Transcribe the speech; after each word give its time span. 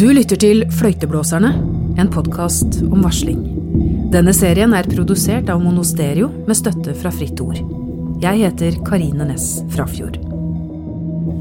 Du 0.00 0.06
lytter 0.16 0.38
til 0.40 0.62
Fløyteblåserne, 0.72 1.48
en 2.00 2.08
podkast 2.08 2.78
om 2.86 3.02
varsling. 3.04 3.42
Denne 4.08 4.32
serien 4.32 4.72
er 4.72 4.86
produsert 4.88 5.50
av 5.52 5.60
Monosterio 5.60 6.30
med 6.46 6.56
støtte 6.56 6.94
fra 6.96 7.10
Fritt 7.12 7.42
Ord. 7.44 7.58
Jeg 8.22 8.40
heter 8.40 8.78
Karine 8.86 9.26
Næss 9.28 9.58
Frafjord. 9.74 10.16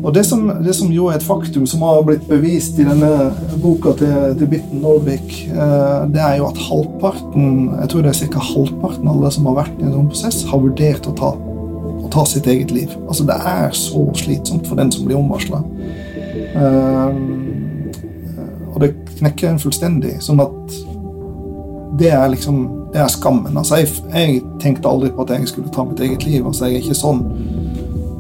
Og 0.04 0.12
det 0.12 0.26
som, 0.28 0.44
det 0.66 0.76
som, 0.76 0.92
jo 0.92 1.08
er 1.08 1.22
et 1.22 1.24
faktum, 1.24 1.64
som 1.72 1.86
har 1.88 2.04
blitt 2.04 2.28
bevist 2.28 2.76
i 2.84 2.88
denne 2.90 3.30
boka 3.64 3.94
til, 4.02 4.36
til 4.42 4.52
Bitten 4.52 4.84
Norvik, 4.84 5.32
eh, 5.48 6.04
det 6.12 6.26
er 6.26 6.42
jo 6.42 6.50
at 6.50 6.60
halvparten 6.66 7.70
jeg 7.78 7.94
tror 7.94 8.04
det 8.04 8.12
er 8.12 8.34
ca. 8.36 8.44
halvparten 8.50 9.08
av 9.08 9.14
alle 9.16 9.36
som 9.38 9.48
har 9.48 9.62
vært 9.62 9.80
i 9.80 9.88
en 9.88 9.96
sånn 9.96 10.12
prosess, 10.12 10.42
har 10.52 10.66
vurdert 10.66 11.08
å 11.08 11.16
ta, 11.16 11.32
å 11.96 12.12
ta 12.12 12.28
sitt 12.28 12.52
eget 12.52 12.76
liv. 12.76 12.92
Altså 13.08 13.24
Det 13.32 13.40
er 13.56 13.72
så 13.88 14.04
slitsomt 14.20 14.68
for 14.68 14.84
den 14.84 14.92
som 14.92 15.08
blir 15.08 15.22
omvarsla. 15.24 15.64
Eh, 16.50 17.08
og 17.16 17.48
det 17.48 17.49
knekker 19.20 19.52
den 19.52 19.62
fullstendig. 19.62 20.18
Sånn 20.26 20.42
at 20.44 20.76
det 22.00 22.12
er 22.16 22.30
liksom 22.32 22.62
det 22.94 23.02
er 23.04 23.12
skammen. 23.12 23.58
Altså 23.60 23.82
jeg, 23.82 23.92
jeg 24.10 24.42
tenkte 24.62 24.90
aldri 24.90 25.12
på 25.14 25.26
at 25.26 25.36
jeg 25.36 25.50
skulle 25.52 25.72
ta 25.74 25.86
mitt 25.86 26.02
eget 26.02 26.26
liv. 26.26 26.46
altså 26.46 26.70
Jeg 26.70 26.80
er 26.80 26.88
ikke 26.88 26.98
sånn 26.98 27.24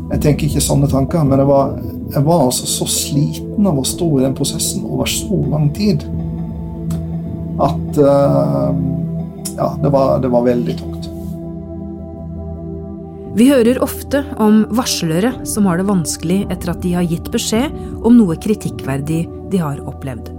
jeg 0.10 0.24
tenker 0.24 0.48
ikke 0.48 0.64
sånne 0.64 0.88
tanker, 0.90 1.26
men 1.26 1.38
jeg 1.38 1.50
var, 1.50 1.74
jeg 2.16 2.26
var 2.26 2.48
altså 2.48 2.66
så 2.70 2.88
sliten 2.90 3.68
av 3.70 3.78
å 3.78 3.86
stå 3.86 4.08
i 4.18 4.24
den 4.24 4.38
prosessen 4.38 4.88
over 4.90 5.10
så 5.10 5.38
lang 5.52 5.70
tid 5.76 6.06
at 7.60 8.00
uh, 8.00 8.72
Ja, 9.60 9.74
det 9.84 9.90
var, 9.92 10.22
det 10.24 10.30
var 10.32 10.46
veldig 10.46 10.76
tungt. 10.80 11.08
Vi 13.36 13.50
hører 13.52 13.82
ofte 13.84 14.24
om 14.42 14.64
varslere 14.74 15.34
som 15.48 15.68
har 15.68 15.82
det 15.82 15.90
vanskelig 15.90 16.40
etter 16.48 16.72
at 16.74 16.82
de 16.84 16.96
har 16.96 17.06
gitt 17.08 17.28
beskjed 17.34 17.76
om 18.00 18.18
noe 18.18 18.40
kritikkverdig 18.40 19.26
de 19.52 19.62
har 19.62 19.84
opplevd. 19.84 20.39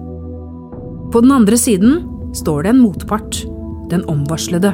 På 1.10 1.20
den 1.20 1.32
andre 1.34 1.58
siden 1.58 2.04
står 2.34 2.62
det 2.62 2.70
en 2.70 2.80
motpart, 2.84 3.40
den 3.90 4.04
omvarslede. 4.06 4.70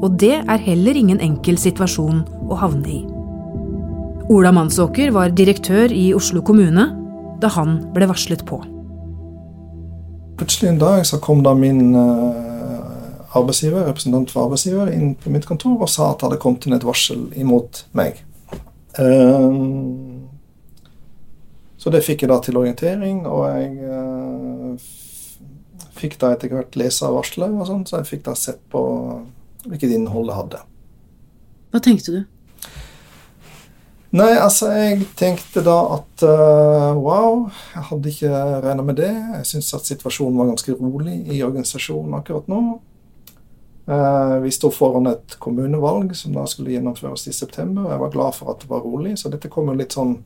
Og 0.00 0.14
det 0.16 0.38
er 0.40 0.62
heller 0.64 0.96
ingen 0.96 1.20
enkel 1.20 1.58
situasjon 1.60 2.22
å 2.48 2.56
havne 2.56 2.88
i. 2.88 3.00
Ola 4.32 4.52
Mannsåker 4.56 5.12
var 5.12 5.34
direktør 5.36 5.92
i 5.92 6.06
Oslo 6.16 6.40
kommune 6.40 6.86
da 7.42 7.50
han 7.52 7.82
ble 7.92 8.08
varslet 8.08 8.46
på. 8.48 8.62
Plutselig 10.40 10.70
en 10.72 10.80
dag 10.80 11.04
så 11.04 11.20
kom 11.20 11.44
da 11.44 11.52
min 11.52 11.92
uh, 11.92 13.36
arbeidsgiver, 13.36 13.84
representant 13.90 14.32
for 14.32 14.46
arbeidsgiver 14.46 14.88
inn 14.94 15.12
på 15.20 15.34
mitt 15.34 15.44
kontor 15.48 15.76
og 15.84 15.92
sa 15.92 16.14
at 16.14 16.22
det 16.22 16.30
hadde 16.30 16.42
kommet 16.46 16.64
inn 16.64 16.78
et 16.78 16.88
varsel 16.88 17.26
imot 17.36 17.84
meg. 17.98 18.22
Uh, 18.96 19.52
så 21.76 21.92
det 21.92 22.06
fikk 22.08 22.24
jeg 22.24 22.32
da 22.32 22.40
til 22.42 22.56
orientering, 22.58 23.26
og 23.28 23.44
jeg 23.52 23.68
uh, 23.84 24.17
fikk 25.98 26.18
da 26.20 26.32
etter 26.34 26.52
hvert 26.52 26.78
lese 26.78 27.10
varselet, 27.12 27.54
og 27.54 27.68
sånt, 27.68 27.90
så 27.90 28.00
jeg 28.00 28.10
fikk 28.12 28.26
da 28.28 28.34
sett 28.38 28.60
på 28.72 28.82
hvilket 29.66 29.94
innhold 29.94 30.30
det 30.30 30.38
hadde. 30.38 30.64
Hva 31.72 31.80
tenkte 31.84 32.14
du? 32.14 32.20
Nei, 34.16 34.30
altså, 34.40 34.70
jeg 34.72 35.02
tenkte 35.20 35.60
da 35.60 35.76
at 35.98 36.22
uh, 36.24 36.96
wow, 36.96 37.42
jeg 37.74 37.82
hadde 37.90 38.12
ikke 38.12 38.44
regna 38.64 38.84
med 38.86 38.96
det. 39.02 39.10
Jeg 39.12 39.48
syns 39.50 39.68
at 39.76 39.90
situasjonen 39.90 40.38
var 40.40 40.48
ganske 40.48 40.76
rolig 40.78 41.18
i 41.28 41.42
organisasjonen 41.44 42.16
akkurat 42.16 42.48
nå. 42.48 42.62
Uh, 43.88 44.38
vi 44.44 44.52
sto 44.52 44.70
foran 44.72 45.10
et 45.12 45.36
kommunevalg 45.40 46.14
som 46.16 46.32
da 46.36 46.46
skulle 46.48 46.72
gjennomføres 46.72 47.26
i 47.28 47.36
september. 47.36 47.90
Jeg 47.92 48.00
var 48.00 48.14
glad 48.14 48.38
for 48.38 48.54
at 48.54 48.64
det 48.64 48.70
var 48.72 48.80
rolig, 48.84 49.12
så 49.20 49.28
dette 49.32 49.52
kom 49.52 49.68
jo 49.68 49.76
litt 49.76 49.96
sånn 49.96 50.16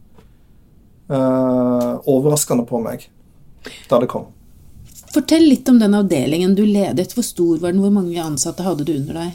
uh, 1.11 1.99
overraskende 2.07 2.69
på 2.71 2.79
meg 2.87 3.09
da 3.91 3.99
det 4.03 4.11
kom. 4.11 4.31
Fortell 5.13 5.45
litt 5.45 5.69
om 5.69 5.79
den 5.79 5.95
avdelingen 5.95 6.55
du 6.57 6.65
ledet. 6.65 7.13
Hvor 7.13 7.25
stor 7.27 7.59
var 7.61 7.75
den? 7.75 7.83
Hvor 7.85 7.93
mange 7.93 8.23
ansatte 8.23 8.65
hadde 8.65 8.87
du 8.89 8.95
under 8.97 9.19
deg? 9.21 9.35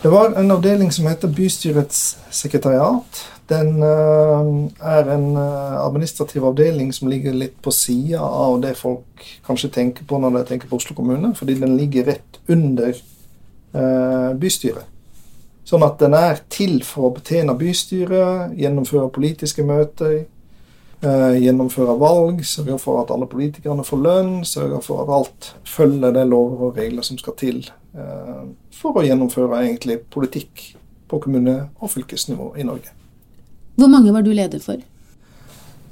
Det 0.00 0.08
var 0.08 0.32
en 0.40 0.54
avdeling 0.54 0.88
som 0.96 1.10
heter 1.10 1.28
Bystyrets 1.28 2.16
sekretariat. 2.32 3.20
Den 3.50 3.82
uh, 3.82 4.70
er 4.80 5.10
en 5.12 5.26
uh, 5.36 5.82
administrativ 5.82 6.46
avdeling 6.48 6.88
som 6.96 7.10
ligger 7.12 7.36
litt 7.36 7.58
på 7.60 7.72
sida 7.74 8.22
av 8.22 8.62
det 8.62 8.72
folk 8.78 9.26
kanskje 9.44 9.72
tenker 9.74 10.06
på 10.08 10.20
når 10.22 10.38
de 10.38 10.44
tenker 10.48 10.70
på 10.70 10.78
Oslo 10.80 10.96
kommune, 10.96 11.34
fordi 11.36 11.58
den 11.60 11.76
ligger 11.76 12.08
rett 12.14 12.40
under 12.48 12.94
uh, 13.74 14.32
bystyret. 14.40 14.88
Sånn 15.68 15.84
at 15.84 16.00
den 16.00 16.16
er 16.16 16.40
til 16.48 16.78
for 16.86 17.10
å 17.10 17.14
betjene 17.18 17.58
bystyret, 17.58 18.56
gjennomføre 18.56 19.10
politiske 19.12 19.66
møter, 19.68 20.22
gjennomføre 21.00 21.94
valg, 21.96 22.42
sørge 22.44 22.76
for 22.82 23.00
at 23.00 23.12
alle 23.14 23.24
politikerne 23.30 23.84
får 23.88 24.02
lønn, 24.04 24.32
sørge 24.44 24.82
for 24.84 25.00
at 25.00 25.12
alt 25.16 25.46
følger 25.64 26.12
de 26.12 26.26
lover 26.28 26.66
og 26.66 26.76
regler 26.76 27.06
som 27.06 27.16
skal 27.16 27.38
til 27.40 27.62
for 28.76 29.00
å 29.00 29.06
gjennomføre 29.06 29.62
egentlig 29.64 29.96
politikk 30.12 30.66
på 31.10 31.18
kommune- 31.24 31.70
og 31.80 31.90
fylkesnivå 31.90 32.52
i 32.56 32.66
Norge. 32.68 32.92
Hvor 33.74 33.88
mange 33.88 34.12
var 34.12 34.22
du 34.22 34.32
leder 34.32 34.60
for? 34.60 34.76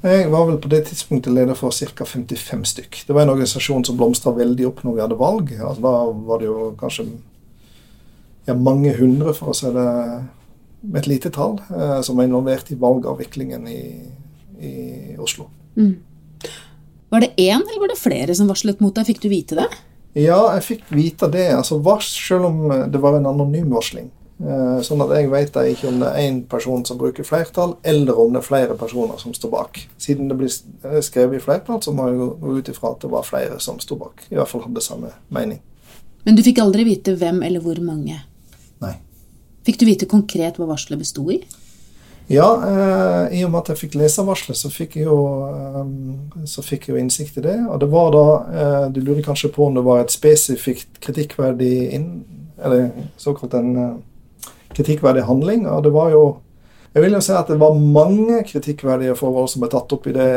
Jeg 0.02 0.30
var 0.30 0.44
vel 0.46 0.60
på 0.62 0.70
det 0.70 0.84
tidspunktet 0.86 1.34
leder 1.34 1.56
for 1.58 1.75
ca. 1.75 2.04
55 2.04 2.64
stykk. 2.64 3.00
Det 3.06 3.14
var 3.14 3.25
en 3.25 3.32
organisasjon 3.32 3.84
som 3.84 3.96
blomstra 3.98 4.30
veldig 4.36 4.69
opp 4.69 4.84
når 4.84 4.94
vi 4.94 5.02
hadde 5.02 5.19
valg. 5.19 5.50
Altså, 5.58 5.82
da 5.82 5.94
var 6.28 6.38
det 6.38 6.46
jo 6.46 6.58
kanskje 6.78 7.08
ja, 8.46 8.54
mange 8.54 8.94
hundre, 8.94 9.34
for 9.34 9.50
å 9.50 9.56
si 9.56 9.72
det 9.75 9.88
med 10.86 11.00
et 11.00 11.10
lite 11.10 11.32
tall, 11.34 11.58
eh, 11.75 11.98
som 12.06 12.16
var 12.16 12.28
involvert 12.28 12.70
i 12.70 12.78
valgavviklingen 12.78 13.66
i, 13.66 13.82
i 14.60 15.16
Oslo. 15.19 15.48
Mm. 15.76 15.96
Var 17.08 17.24
det 17.24 17.34
én 17.36 17.62
eller 17.62 17.80
var 17.80 17.92
det 17.92 18.00
flere 18.00 18.34
som 18.34 18.50
varslet 18.50 18.80
mot 18.84 18.94
deg? 18.94 19.08
Fikk 19.08 19.22
du 19.22 19.28
vite 19.32 19.56
det? 19.58 19.69
Ja, 20.19 20.41
jeg 20.56 20.64
fikk 20.66 20.88
vite 20.92 21.28
det. 21.32 21.48
Altså 21.56 21.78
vars, 21.84 22.10
Selv 22.28 22.48
om 22.50 22.69
det 22.69 23.00
var 23.00 23.16
en 23.16 23.28
anonym 23.30 23.70
varsling. 23.72 24.10
Eh, 24.38 24.80
sånn 24.86 25.00
at 25.02 25.10
jeg 25.16 25.30
vet 25.32 25.56
ikke 25.72 25.88
om 25.91 25.96
det 25.98 26.08
er 26.12 26.28
én 26.28 26.36
person 26.46 26.84
som 26.86 26.98
bruker 27.00 27.26
flertall, 27.26 27.74
eller 27.82 28.19
om 28.22 28.30
det 28.34 28.38
er 28.38 28.46
flere 28.46 28.76
personer 28.78 29.19
som 29.19 29.34
står 29.34 29.50
bak. 29.50 29.80
Siden 29.98 30.30
det 30.30 30.36
blir 30.38 30.52
eh, 30.52 31.00
skrevet 31.02 31.40
i 31.40 31.42
flertall, 31.42 31.80
så 31.82 31.94
må 31.94 32.06
jeg 32.06 32.20
gå 32.20 32.54
ut 32.60 32.70
ifra 32.70 32.92
at 32.94 33.02
det 33.02 33.10
var 33.10 33.26
flere 33.26 33.58
som 33.62 33.80
sto 33.82 33.98
bak. 33.98 34.28
I 34.30 34.38
hvert 34.38 34.50
fall 34.52 34.62
hadde 34.69 34.84
samme 34.84 35.10
mening. 35.34 35.58
Men 36.22 36.38
du 36.38 36.44
fikk 36.46 36.60
aldri 36.62 36.86
vite 36.86 37.16
hvem 37.19 37.42
eller 37.46 37.64
hvor 37.64 37.80
mange? 37.82 38.20
Nei. 38.84 38.94
Fikk 39.66 39.80
du 39.80 39.88
vite 39.88 40.06
konkret 40.10 40.60
hva 40.60 40.69
varselet 40.70 41.02
bestod 41.02 41.34
i? 41.34 41.40
Ja, 42.28 42.48
eh, 42.68 43.38
i 43.38 43.44
og 43.44 43.52
med 43.54 43.62
at 43.62 43.70
jeg 43.72 43.80
fikk 43.80 43.94
lese 43.96 44.20
varselet, 44.26 44.58
så 44.60 44.68
fikk 44.68 44.98
jeg 44.98 45.06
jo, 45.06 45.20
eh, 45.48 46.42
så 46.44 46.60
fikk 46.64 46.88
jeg 46.88 46.94
jo 46.94 47.00
innsikt 47.00 47.38
i 47.40 47.44
det. 47.46 47.56
Og 47.64 47.80
det 47.80 47.88
var 47.88 48.10
da 48.12 48.24
eh, 48.52 48.88
Du 48.92 49.00
lurer 49.00 49.24
kanskje 49.24 49.48
på 49.54 49.64
om 49.64 49.78
det 49.78 49.84
var 49.86 50.02
et 50.02 50.12
spesifikt 50.12 51.00
kritikkverdig 51.00 51.94
inn, 51.96 52.10
Eller 52.58 52.90
såkalt 53.16 53.54
en 53.54 53.76
eh, 53.76 54.50
kritikkverdig 54.76 55.24
handling. 55.24 55.66
Og 55.68 55.82
det 55.84 55.92
var 55.94 56.10
jo 56.10 56.40
Jeg 56.94 57.02
vil 57.02 57.12
jo 57.12 57.20
si 57.20 57.32
at 57.32 57.48
det 57.48 57.60
var 57.60 57.74
mange 57.78 58.42
kritikkverdige 58.44 59.14
forhold 59.16 59.48
som 59.48 59.62
ble 59.62 59.68
tatt 59.70 59.92
opp 59.92 60.06
i 60.08 60.12
det 60.12 60.28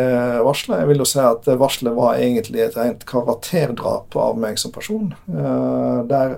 varselet. 0.46 0.79
Jeg 0.79 0.88
vil 0.88 1.00
jo 1.00 1.08
si 1.08 1.19
at 1.19 1.47
varselet 1.47 1.96
var 1.96 2.19
egentlig 2.19 2.59
et 2.62 2.75
rent 2.78 3.06
karakterdrap 3.08 4.16
av 4.16 4.38
meg 4.38 4.59
som 4.59 4.72
person. 4.72 5.13
Eh, 5.28 6.08
der, 6.12 6.38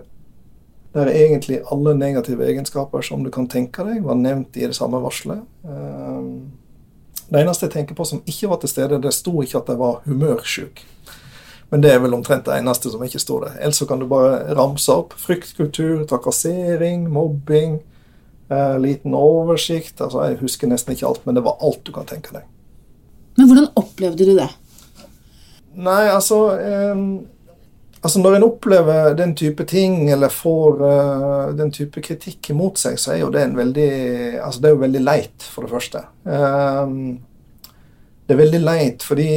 der 0.93 1.09
egentlig 1.09 1.61
alle 1.71 1.95
negative 1.97 2.45
egenskaper 2.45 3.01
som 3.01 3.23
du 3.25 3.31
kan 3.33 3.47
tenke 3.49 3.85
deg, 3.87 4.03
var 4.05 4.19
nevnt 4.19 4.57
i 4.57 4.67
det 4.67 4.75
samme 4.77 5.01
varselet. 5.01 5.41
Eh, 5.65 6.27
det 7.29 7.41
eneste 7.41 7.65
jeg 7.65 7.73
tenker 7.77 7.97
på 7.97 8.05
som 8.05 8.21
ikke 8.29 8.49
var 8.51 8.59
til 8.61 8.69
stede, 8.69 9.01
det 9.01 9.13
sto 9.15 9.33
ikke 9.41 9.63
at 9.63 9.71
jeg 9.73 9.79
var 9.79 10.03
humørsjuk. 10.05 10.83
Men 11.71 11.81
det 11.81 11.89
er 11.89 12.03
vel 12.03 12.13
omtrent 12.13 12.45
det 12.45 12.59
eneste 12.59 12.91
som 12.93 13.01
ikke 13.01 13.21
står 13.21 13.47
der. 13.47 13.55
Ellers 13.63 13.79
så 13.81 13.87
kan 13.89 13.99
du 13.99 14.05
bare 14.05 14.53
ramse 14.53 14.93
opp 14.93 15.15
fryktkultur, 15.17 16.03
trakassering, 16.05 17.07
mobbing, 17.09 17.79
Eh, 18.53 18.79
liten 18.79 19.13
oversikt. 19.13 20.01
altså 20.01 20.23
Jeg 20.27 20.37
husker 20.41 20.67
nesten 20.67 20.93
ikke 20.93 21.07
alt, 21.07 21.25
men 21.25 21.35
det 21.35 21.43
var 21.43 21.57
alt 21.61 21.85
du 21.85 21.91
kan 21.95 22.05
tenke 22.05 22.33
deg. 22.35 22.43
Men 23.37 23.47
hvordan 23.49 23.69
opplevde 23.79 24.25
du 24.27 24.35
det? 24.37 24.49
Nei, 25.73 26.03
altså 26.11 26.39
eh, 26.59 26.99
Altså 28.03 28.19
Når 28.19 28.35
en 28.35 28.43
opplever 28.43 29.13
den 29.15 29.31
type 29.35 29.63
ting, 29.63 30.09
eller 30.11 30.29
får 30.29 30.81
uh, 30.83 31.53
den 31.55 31.71
type 31.71 32.01
kritikk 32.03 32.49
imot 32.51 32.81
seg, 32.81 32.97
så 32.99 33.13
er 33.13 33.21
jo 33.21 33.29
det 33.31 33.45
en 33.45 33.55
veldig 33.55 33.91
Altså 34.43 34.59
det 34.59 34.69
er 34.69 34.75
jo 34.75 34.81
veldig 34.81 35.03
leit, 35.03 35.45
for 35.53 35.63
det 35.63 35.71
første. 35.71 36.01
Um, 36.27 37.21
det 38.27 38.35
er 38.35 38.41
veldig 38.43 38.59
leit 38.63 39.03
fordi 39.07 39.29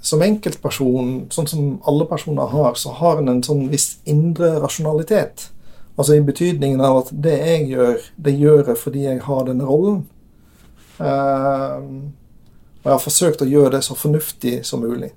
som 0.00 0.22
enkeltperson, 0.24 1.26
sånn 1.32 1.48
som 1.48 1.64
alle 1.88 2.06
personer 2.08 2.48
har, 2.52 2.76
så 2.80 2.92
har 2.96 3.18
en 3.20 3.28
en 3.28 3.42
sånn 3.44 3.66
viss 3.72 3.98
indre 4.08 4.54
rasjonalitet. 4.60 5.50
Altså 5.98 6.16
i 6.16 6.22
betydningen 6.24 6.80
av 6.80 7.02
at 7.02 7.10
det 7.12 7.36
jeg 7.36 7.66
gjør, 7.74 7.98
det 8.16 8.32
gjør 8.40 8.62
jeg 8.72 8.80
fordi 8.80 9.04
jeg 9.04 9.20
har 9.26 9.44
denne 9.48 9.68
rollen. 9.68 10.06
Um, 10.96 12.12
og 12.80 12.88
jeg 12.88 12.94
har 12.94 13.04
forsøkt 13.04 13.44
å 13.44 13.48
gjøre 13.48 13.74
det 13.76 13.82
så 13.84 13.96
fornuftig 13.96 14.60
som 14.64 14.80
mulig. 14.80 15.12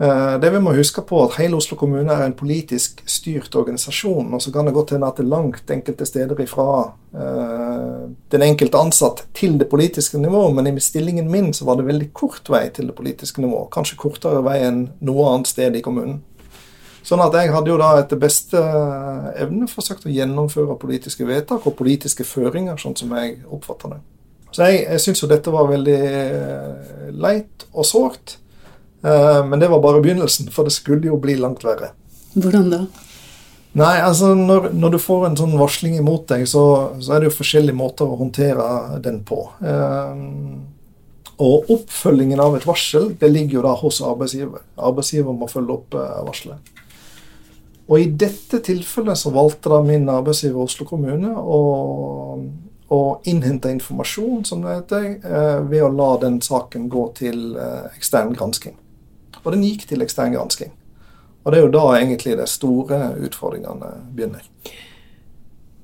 Eh, 0.00 0.40
det 0.40 0.50
vi 0.50 0.60
må 0.62 0.72
huske 0.74 1.02
på 1.04 1.20
at 1.22 1.36
Hele 1.36 1.58
Oslo 1.58 1.76
kommune 1.78 2.14
er 2.14 2.24
en 2.26 2.36
politisk 2.36 3.02
styrt 3.06 3.54
organisasjon. 3.54 4.34
og 4.34 4.42
Så 4.42 4.52
kan 4.52 4.66
det 4.66 4.74
godt 4.74 4.90
hende 4.90 5.06
at 5.06 5.16
det 5.16 5.26
er 5.26 5.34
langt 5.34 5.70
enkelte 5.70 6.06
steder 6.06 6.40
ifra 6.40 6.92
uh, 7.14 8.08
den 8.32 8.42
enkelte 8.42 8.78
ansatt 8.78 9.26
til 9.34 9.58
det 9.58 9.68
politiske 9.68 10.18
nivå, 10.18 10.50
men 10.50 10.66
i 10.66 10.80
stillingen 10.80 11.30
min 11.30 11.52
så 11.52 11.64
var 11.64 11.76
det 11.76 11.86
veldig 11.86 12.12
kort 12.12 12.48
vei 12.48 12.68
til 12.70 12.86
det 12.86 12.94
politiske 12.94 13.40
nivå. 13.40 13.68
Kanskje 13.72 14.00
kortere 14.00 14.42
vei 14.42 14.62
enn 14.64 14.88
noe 15.00 15.28
annet 15.34 15.52
sted 15.52 15.76
i 15.76 15.84
kommunen. 15.84 16.22
Sånn 17.02 17.20
at 17.20 17.34
jeg 17.34 17.50
hadde 17.50 17.70
jo 17.70 17.78
da 17.80 17.96
etter 17.98 18.18
beste 18.18 18.58
evne 19.42 19.66
forsøkt 19.70 20.06
å 20.06 20.12
gjennomføre 20.12 20.78
politiske 20.78 21.26
vedtak 21.26 21.66
og 21.66 21.76
politiske 21.76 22.24
føringer, 22.24 22.78
sånn 22.78 22.94
som 22.96 23.10
jeg 23.18 23.40
oppfatter 23.50 23.96
det. 23.96 24.02
Så 24.52 24.68
jeg, 24.68 24.84
jeg 24.84 25.02
syns 25.02 25.22
jo 25.22 25.28
dette 25.30 25.52
var 25.52 25.70
veldig 25.70 25.98
eh, 25.98 27.10
leit 27.16 27.66
og 27.72 27.88
sårt. 27.88 28.36
Eh, 29.02 29.46
men 29.46 29.60
det 29.60 29.68
var 29.68 29.80
bare 29.80 30.00
begynnelsen, 30.00 30.50
for 30.50 30.64
det 30.64 30.74
skulle 30.74 31.10
jo 31.10 31.18
bli 31.20 31.36
langt 31.40 31.64
verre. 31.66 31.92
Hvordan 32.34 32.70
da? 32.70 32.84
Nei, 33.72 33.94
altså 34.04 34.34
når, 34.36 34.68
når 34.76 34.94
du 34.94 34.98
får 35.00 35.26
en 35.26 35.38
sånn 35.38 35.56
varsling 35.56 35.96
imot 35.96 36.26
deg, 36.28 36.44
så, 36.48 36.64
så, 37.00 37.14
er 37.14 37.22
det 37.22 37.30
jo 37.30 37.38
forskjellige 37.38 37.76
måter 37.76 38.04
å 38.08 38.18
håndtere 38.20 38.66
den 39.04 39.22
på. 39.24 39.46
Um, 39.64 40.66
og 41.40 41.70
oppfølgingen 41.72 42.40
av 42.44 42.58
et 42.58 42.66
varsel 42.68 43.14
det 43.18 43.30
ligger 43.32 43.58
jo 43.58 43.62
da 43.64 43.72
hos 43.80 44.02
arbeidsgiver. 44.04 44.60
Arbeidsgiver 44.76 45.34
må 45.34 45.48
følge 45.50 45.78
opp 45.78 45.96
uh, 45.96 46.20
varselet. 46.28 46.68
Og 47.88 47.96
i 47.98 48.10
dette 48.12 48.60
tilfellet 48.62 49.18
så 49.18 49.32
valgte 49.34 49.72
da 49.72 49.80
min 49.84 50.04
arbeidsgiver 50.12 50.62
Oslo 50.62 50.86
kommune 50.86 51.32
å, 51.32 51.62
å 52.92 53.00
innhente 53.28 53.72
informasjon, 53.72 54.44
som 54.48 54.62
det 54.62 54.76
heter, 54.76 55.08
ved 55.66 55.82
å 55.82 55.90
la 55.90 56.12
den 56.22 56.38
saken 56.44 56.86
gå 56.92 57.08
til 57.18 57.58
ekstern 57.90 58.32
gransking. 58.38 58.76
Og 59.42 59.52
den 59.54 59.66
gikk 59.66 59.86
til 59.90 60.04
ekstern 60.04 60.34
gransking. 60.34 60.72
Og 61.42 61.52
det 61.52 61.58
er 61.58 61.66
jo 61.66 61.74
da 61.74 61.84
egentlig 61.98 62.36
de 62.38 62.46
store 62.46 62.98
utfordringene 63.26 63.90
begynner. 64.14 64.46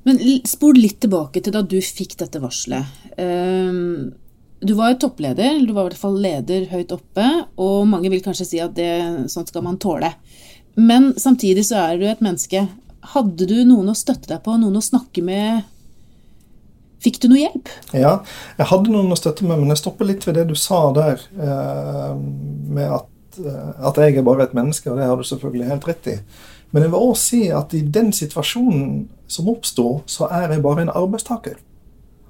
Men 0.07 0.21
spol 0.49 0.79
litt 0.79 1.01
tilbake 1.03 1.43
til 1.43 1.53
da 1.53 1.65
du 1.67 1.77
fikk 1.83 2.15
dette 2.21 2.41
varselet. 2.41 3.01
Ehm, 3.21 4.13
du 4.61 4.73
var 4.79 4.93
jo 4.93 5.01
toppleder, 5.05 5.57
eller 5.57 5.67
du 5.67 5.75
var 5.75 5.87
i 5.87 5.91
hvert 5.91 6.01
fall 6.01 6.21
leder 6.23 6.69
høyt 6.71 6.95
oppe, 6.95 7.27
og 7.61 7.89
mange 7.91 8.11
vil 8.11 8.23
kanskje 8.25 8.47
si 8.49 8.63
at 8.63 8.77
det, 8.79 8.93
sånt 9.31 9.51
skal 9.53 9.67
man 9.67 9.81
tåle. 9.83 10.13
Men 10.79 11.11
samtidig 11.19 11.67
så 11.69 11.83
er 11.83 11.99
du 11.99 12.07
et 12.09 12.23
menneske. 12.25 12.65
Hadde 13.15 13.51
du 13.51 13.59
noen 13.67 13.91
å 13.91 13.99
støtte 13.99 14.31
deg 14.31 14.41
på, 14.47 14.57
noen 14.59 14.79
å 14.79 14.85
snakke 14.85 15.23
med? 15.27 15.67
Fikk 17.03 17.21
du 17.23 17.29
noe 17.31 17.45
hjelp? 17.45 17.71
Ja, 17.95 18.17
jeg 18.59 18.71
hadde 18.73 18.95
noen 18.95 19.13
å 19.15 19.19
støtte 19.19 19.47
med, 19.47 19.61
men 19.61 19.71
jeg 19.75 19.83
stopper 19.83 20.09
litt 20.09 20.27
ved 20.27 20.39
det 20.39 20.49
du 20.49 20.57
sa 20.59 20.81
der, 20.97 21.23
eh, 21.39 22.15
med 22.17 22.97
at 22.97 23.07
at 23.39 23.99
jeg 24.01 24.17
er 24.17 24.27
bare 24.27 24.45
et 24.49 24.55
menneske, 24.55 24.91
og 24.91 24.99
det 24.99 25.07
har 25.07 25.17
du 25.17 25.23
selvfølgelig 25.23 25.71
helt 25.71 25.89
rett 25.89 26.07
i. 26.07 26.17
Men 26.71 26.83
jeg 26.83 26.93
vil 26.93 26.99
også 26.99 27.23
si 27.23 27.43
at 27.49 27.73
i 27.75 27.81
den 27.81 28.13
situasjonen 28.13 29.09
som 29.29 29.49
oppstår, 29.49 30.03
så 30.07 30.29
er 30.31 30.53
jeg 30.53 30.63
bare 30.63 30.83
en 30.83 30.93
arbeidstaker. 30.93 31.57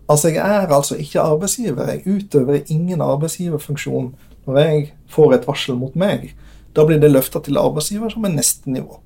Altså, 0.08 0.28
jeg 0.28 0.62
er 0.62 0.72
altså 0.72 0.96
ikke 0.96 1.20
arbeidsgiver. 1.20 1.90
Jeg 1.90 2.06
utøver 2.06 2.60
ingen 2.66 3.00
arbeidsgiverfunksjon 3.00 4.14
når 4.46 4.58
jeg 4.58 4.92
får 5.10 5.34
et 5.34 5.48
varsel 5.48 5.76
mot 5.76 5.96
meg. 5.96 6.30
Da 6.76 6.84
blir 6.86 7.00
det 7.02 7.10
løfta 7.10 7.42
til 7.44 7.58
arbeidsgiver 7.60 8.14
som 8.14 8.24
er 8.24 8.36
neste 8.36 8.70
nivå. 8.70 9.00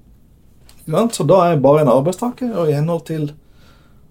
Så 0.87 1.25
da 1.27 1.41
er 1.43 1.55
jeg 1.55 1.63
bare 1.63 1.83
en 1.83 1.91
arbeidstaker, 1.91 2.55
og 2.59 2.71
i 2.71 2.77
henhold 2.77 3.07
til 3.07 3.33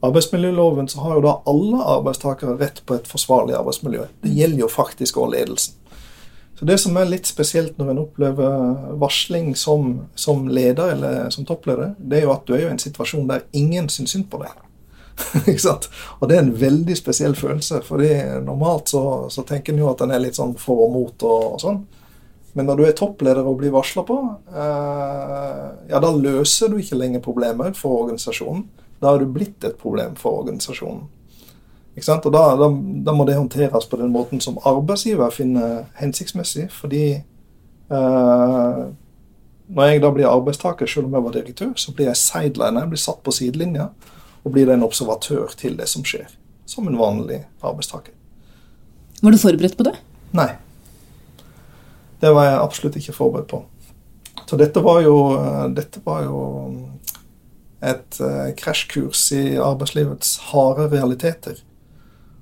arbeidsmiljøloven 0.04 0.88
så 0.90 1.04
har 1.04 1.18
jo 1.18 1.24
da 1.26 1.36
alle 1.48 1.84
arbeidstakere 1.96 2.58
rett 2.60 2.82
på 2.86 2.98
et 2.98 3.08
forsvarlig 3.08 3.56
arbeidsmiljø. 3.60 4.08
Det 4.24 4.34
gjelder 4.36 4.66
jo 4.66 4.72
faktisk 4.72 5.18
også 5.18 5.36
ledelsen. 5.36 5.81
Så 6.62 6.66
Det 6.66 6.76
som 6.78 6.98
er 7.02 7.08
litt 7.10 7.26
spesielt 7.26 7.80
når 7.82 7.88
en 7.90 8.00
opplever 8.04 8.98
varsling 9.02 9.56
som, 9.58 10.04
som, 10.14 10.44
leder 10.46 10.92
eller 10.94 11.32
som 11.34 11.46
toppleder, 11.50 11.96
det 11.98 12.20
er 12.20 12.28
jo 12.28 12.34
at 12.36 12.44
du 12.46 12.54
er 12.54 12.68
i 12.68 12.70
en 12.70 12.82
situasjon 12.84 13.26
der 13.32 13.48
ingen 13.58 13.88
syns 13.90 14.14
synd 14.14 14.28
på 14.30 14.44
deg. 14.44 14.60
Og 16.20 16.30
det 16.30 16.36
er 16.36 16.44
en 16.44 16.54
veldig 16.62 16.98
spesiell 17.00 17.34
følelse. 17.34 17.82
fordi 17.82 18.12
normalt 18.46 18.94
så, 18.94 19.02
så 19.34 19.42
tenker 19.42 19.74
en 19.74 19.82
jo 19.82 19.90
at 19.90 20.06
en 20.06 20.14
er 20.14 20.22
litt 20.22 20.38
sånn 20.38 20.54
for 20.54 20.86
og 20.86 20.94
mot 20.94 21.26
og, 21.26 21.48
og 21.56 21.66
sånn. 21.66 21.82
Men 22.54 22.70
når 22.70 22.78
du 22.78 22.86
er 22.86 22.94
toppleder 23.00 23.42
og 23.42 23.58
blir 23.64 23.74
varsla 23.74 24.06
på, 24.06 24.20
eh, 24.54 25.66
ja, 25.90 25.98
da 25.98 26.14
løser 26.14 26.70
du 26.70 26.78
ikke 26.78 27.02
lenger 27.02 27.26
problemer 27.26 27.74
for 27.74 28.04
organisasjonen. 28.04 28.68
Da 29.02 29.16
har 29.16 29.26
du 29.26 29.34
blitt 29.34 29.66
et 29.66 29.82
problem 29.82 30.14
for 30.14 30.44
organisasjonen. 30.44 31.10
Og 31.92 32.32
da, 32.32 32.42
da, 32.56 32.68
da, 33.06 33.14
må 33.14 33.26
det 33.28 33.36
håndteres 33.36 33.86
på 33.92 34.00
den 34.00 34.14
måten 34.14 34.40
som 34.40 34.60
arbeidsgiver 34.66 35.34
finner 35.36 35.90
hensiktsmessig. 36.00 36.70
Fordi 36.72 37.04
eh, 37.20 38.84
når 39.68 39.90
jeg 39.90 40.04
da 40.04 40.12
blir 40.16 40.30
arbeidstaker, 40.30 40.88
selv 40.88 41.10
om 41.10 41.18
jeg 41.18 41.26
var 41.26 41.36
direktør, 41.36 41.74
så 41.76 41.92
blir 41.96 42.08
jeg 42.08 42.22
sideliner, 42.22 42.88
blir 42.88 43.02
satt 43.02 43.20
på 43.24 43.34
sidelinja 43.36 43.90
og 44.42 44.56
blir 44.56 44.72
en 44.72 44.88
observatør 44.88 45.52
til 45.60 45.76
det 45.80 45.90
som 45.92 46.06
skjer. 46.08 46.32
Som 46.66 46.88
en 46.88 47.00
vanlig 47.00 47.44
arbeidstaker. 47.60 48.16
Var 49.22 49.36
du 49.36 49.38
forberedt 49.38 49.78
på 49.78 49.86
det? 49.86 49.98
Nei. 50.34 50.50
Det 52.22 52.32
var 52.32 52.48
jeg 52.48 52.62
absolutt 52.62 52.98
ikke 53.02 53.18
forberedt 53.18 53.52
på. 53.52 53.62
Så 54.48 54.58
dette 54.60 54.84
var 54.84 55.04
jo, 55.04 55.18
eh, 55.36 55.68
dette 55.76 56.00
var 56.06 56.24
jo 56.24 56.40
et 57.82 58.20
uh, 58.22 58.52
krasjkurs 58.58 59.24
i 59.34 59.58
arbeidslivets 59.58 60.36
harde 60.52 60.86
realiteter. 60.92 61.62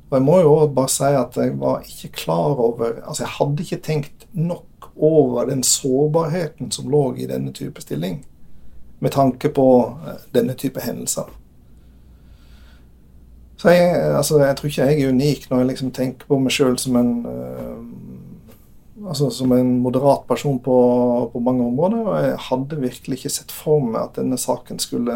Og 0.10 0.16
jeg 0.18 0.26
må 0.26 0.40
jo 0.42 0.54
bare 0.74 0.90
si 0.90 1.10
at 1.14 1.38
jeg 1.38 1.54
var 1.60 1.84
ikke 1.86 2.12
klar 2.24 2.58
over 2.58 3.02
Altså, 3.06 3.24
jeg 3.24 3.36
hadde 3.38 3.64
ikke 3.64 3.84
tenkt 3.86 4.28
nok 4.34 4.90
over 4.98 5.46
den 5.46 5.64
sårbarheten 5.64 6.72
som 6.72 6.90
lå 6.90 7.14
i 7.16 7.28
denne 7.30 7.54
type 7.54 7.82
stilling, 7.82 8.26
med 9.00 9.12
tanke 9.12 9.50
på 9.50 9.68
eh, 10.08 10.26
denne 10.36 10.54
type 10.54 10.82
hendelser. 10.82 11.30
Så 13.58 13.70
jeg, 13.70 14.16
altså, 14.16 14.40
jeg 14.40 14.56
tror 14.56 14.68
ikke 14.68 14.86
jeg 14.86 15.02
er 15.02 15.10
unik 15.10 15.50
når 15.50 15.58
jeg 15.58 15.68
liksom 15.68 15.92
tenker 15.92 16.28
på 16.28 16.40
meg 16.40 16.54
sjøl 16.56 16.78
som 16.80 16.96
en 16.96 17.10
uh, 17.28 19.08
altså 19.08 19.30
som 19.30 19.52
en 19.52 19.72
moderat 19.84 20.24
person 20.28 20.60
på, 20.64 20.76
på, 21.34 21.40
mange 21.40 21.66
områder. 21.66 21.98
Og 22.08 22.24
jeg 22.24 22.38
hadde 22.50 22.82
virkelig 22.82 23.20
ikke 23.20 23.34
sett 23.34 23.52
for 23.52 23.84
meg 23.84 24.02
at 24.02 24.20
denne 24.20 24.40
saken 24.40 24.80
skulle 24.80 25.16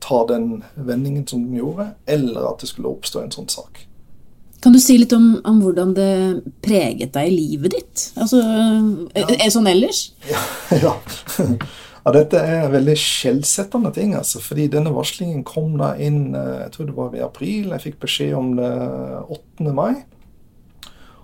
ta 0.00 0.22
den 0.28 0.62
vendingen 0.74 1.26
som 1.28 1.44
den 1.44 1.60
gjorde, 1.60 1.92
eller 2.06 2.52
at 2.52 2.60
det 2.60 2.72
skulle 2.72 2.92
oppstå 2.92 3.22
en 3.22 3.34
sånn 3.34 3.50
sak. 3.52 3.86
Kan 4.62 4.76
du 4.76 4.78
si 4.78 4.94
litt 5.00 5.12
om, 5.16 5.40
om, 5.48 5.58
hvordan 5.64 5.94
det 5.96 6.12
preget 6.62 7.14
deg 7.16 7.30
i 7.32 7.34
livet 7.34 7.74
ditt? 7.74 8.02
Altså, 8.14 8.38
ja. 8.38 9.24
Er 9.24 9.30
det 9.32 9.48
sånn 9.50 9.66
ellers? 9.66 10.04
Ja, 10.28 10.42
ja. 10.84 10.92
ja 12.04 12.12
dette 12.14 12.38
er 12.38 12.70
veldig 12.70 12.94
skjellsettende 12.98 13.90
ting. 13.96 14.14
altså, 14.14 14.38
fordi 14.44 14.68
denne 14.70 14.94
varslingen 14.94 15.42
kom 15.48 15.74
da 15.80 15.96
inn 15.98 16.36
eh, 16.38 16.62
jeg 16.62 16.74
tror 16.76 16.90
det 16.90 16.96
var 17.00 17.16
i 17.18 17.24
april. 17.26 17.72
Jeg 17.74 17.86
fikk 17.88 17.98
beskjed 18.06 18.36
om 18.38 18.52
det 18.60 18.72
8. 19.34 19.74
mai. 19.74 20.04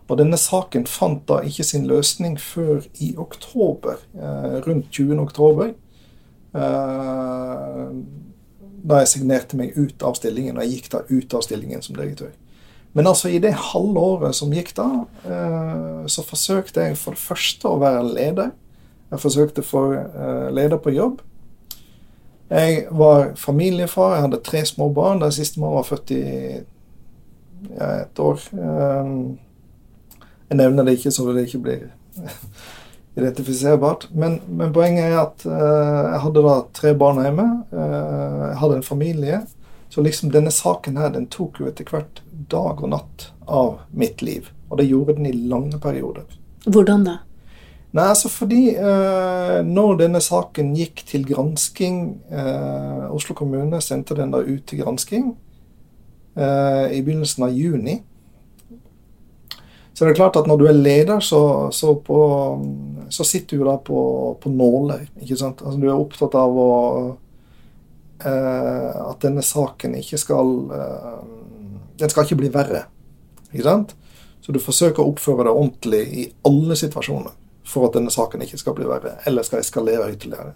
Og 0.09 0.17
denne 0.19 0.41
saken 0.41 0.89
fant 0.89 1.23
da 1.29 1.39
ikke 1.45 1.67
sin 1.69 1.87
løsning 1.87 2.39
før 2.41 2.81
i 3.05 3.13
oktober. 3.21 4.03
Eh, 4.17 4.59
rundt 4.67 4.91
20. 4.91 5.15
oktober. 5.23 5.77
Eh, 6.59 7.87
da 8.89 9.01
jeg 9.03 9.15
signerte 9.15 9.59
meg 9.59 9.79
ut 9.79 10.03
av 10.03 10.19
stillingen, 10.19 10.57
og 10.57 10.65
jeg 10.65 10.79
gikk 10.79 10.93
da 10.95 11.07
ut 11.07 11.35
av 11.39 11.47
stillingen 11.47 11.85
som 11.85 11.99
direktør. 11.99 12.35
Men 12.93 13.07
altså 13.07 13.29
i 13.29 13.39
det 13.39 13.53
halve 13.53 14.01
året 14.01 14.37
som 14.37 14.53
gikk 14.53 14.73
da, 14.77 14.89
eh, 15.29 16.07
så 16.11 16.25
forsøkte 16.25 16.89
jeg 16.89 16.97
for 17.01 17.17
det 17.17 17.23
første 17.23 17.69
å 17.69 17.81
være 17.83 18.05
leder. 18.07 18.55
Jeg 19.13 19.23
forsøkte 19.23 19.65
å 19.65 19.69
få 19.69 19.83
eh, 19.99 20.49
leder 20.57 20.81
på 20.83 20.95
jobb. 20.97 21.21
Jeg 22.49 22.87
var 22.97 23.35
familiefar, 23.37 24.15
jeg 24.17 24.25
hadde 24.25 24.41
tre 24.45 24.65
små 24.65 24.89
barn. 24.97 25.21
Den 25.21 25.35
siste 25.37 25.61
var 25.61 25.85
født 25.85 26.15
i 26.17 26.25
ja, 27.77 27.91
et 28.01 28.25
år. 28.25 28.41
Eh, 28.57 29.13
jeg 30.49 30.61
nevner 30.63 30.89
det 30.89 30.97
ikke 30.97 31.13
så 31.13 31.29
det 31.37 31.45
ikke 31.45 31.61
blir 31.67 31.87
identifiserbart. 33.21 34.09
Men, 34.17 34.41
men 34.49 34.73
poenget 34.73 35.11
er 35.11 35.21
at 35.27 35.45
jeg 35.45 36.25
hadde 36.25 36.45
da 36.47 36.57
tre 36.73 36.95
barn 36.97 37.21
hjemme. 37.21 37.47
jeg 37.75 38.59
hadde 38.63 38.81
en 38.81 38.87
familie. 38.87 39.43
Så 39.89 40.05
liksom 40.05 40.33
denne 40.33 40.53
saken 40.53 40.99
her, 41.01 41.13
den 41.15 41.29
tok 41.33 41.63
jo 41.63 41.69
etter 41.71 41.89
hvert 41.89 42.21
dag 42.51 42.83
og 42.83 42.93
natt 42.93 43.31
av 43.49 43.79
mitt 43.91 44.23
liv. 44.23 44.51
Og 44.69 44.81
det 44.81 44.89
gjorde 44.91 45.17
den 45.17 45.31
i 45.31 45.33
lange 45.49 45.81
perioder. 45.81 46.29
Hvordan 46.69 47.07
da? 47.07 47.17
Nei, 47.97 48.05
altså 48.05 48.29
fordi 48.29 48.75
eh, 48.77 49.59
når 49.65 49.95
denne 50.03 50.21
saken 50.21 50.75
gikk 50.77 51.07
til 51.09 51.23
gransking 51.25 52.19
eh, 52.29 53.07
Oslo 53.09 53.33
kommune 53.39 53.81
sendte 53.81 54.17
den 54.19 54.35
da 54.35 54.43
ut 54.45 54.67
til 54.69 54.83
gransking 54.83 55.31
eh, 56.37 56.99
i 56.99 57.01
begynnelsen 57.01 57.47
av 57.47 57.57
juni. 57.57 57.97
Så 59.97 60.05
det 60.05 60.13
er 60.13 60.19
klart 60.21 60.37
at 60.39 60.47
når 60.47 60.61
du 60.61 60.67
er 60.69 60.77
leder, 60.77 61.25
så, 61.25 61.41
så, 61.75 61.97
på, 62.05 62.19
så 63.11 63.25
sitter 63.27 63.59
du 63.59 63.65
da 63.67 63.79
på, 63.83 64.03
på 64.39 64.53
nåler. 64.53 65.09
ikke 65.25 65.41
sant? 65.41 65.65
Altså 65.65 65.81
Du 65.81 65.89
er 65.89 65.97
opptatt 65.97 66.37
av 66.39 66.55
å 66.55 66.69
at 68.27 69.21
denne 69.23 69.45
saken 69.47 69.95
ikke 69.99 70.19
skal 70.19 70.49
eh, 70.75 71.19
Den 71.99 72.11
skal 72.11 72.27
ikke 72.27 72.39
bli 72.39 72.51
verre. 72.55 72.85
Ikke 73.53 73.67
sant? 73.67 73.95
Så 74.41 74.55
du 74.55 74.61
forsøker 74.63 75.03
å 75.03 75.13
oppføre 75.13 75.45
deg 75.49 75.57
ordentlig 75.57 76.03
i 76.07 76.25
alle 76.47 76.79
situasjoner. 76.79 77.35
for 77.69 77.85
at 77.85 77.99
denne 77.99 78.09
saken 78.09 78.41
ikke 78.41 78.57
skal 78.57 78.73
bli 78.73 78.87
verre, 78.89 79.19
eller 79.29 79.45
skal 79.45 79.61
eskalere 79.61 80.07
ytterligere. 80.15 80.55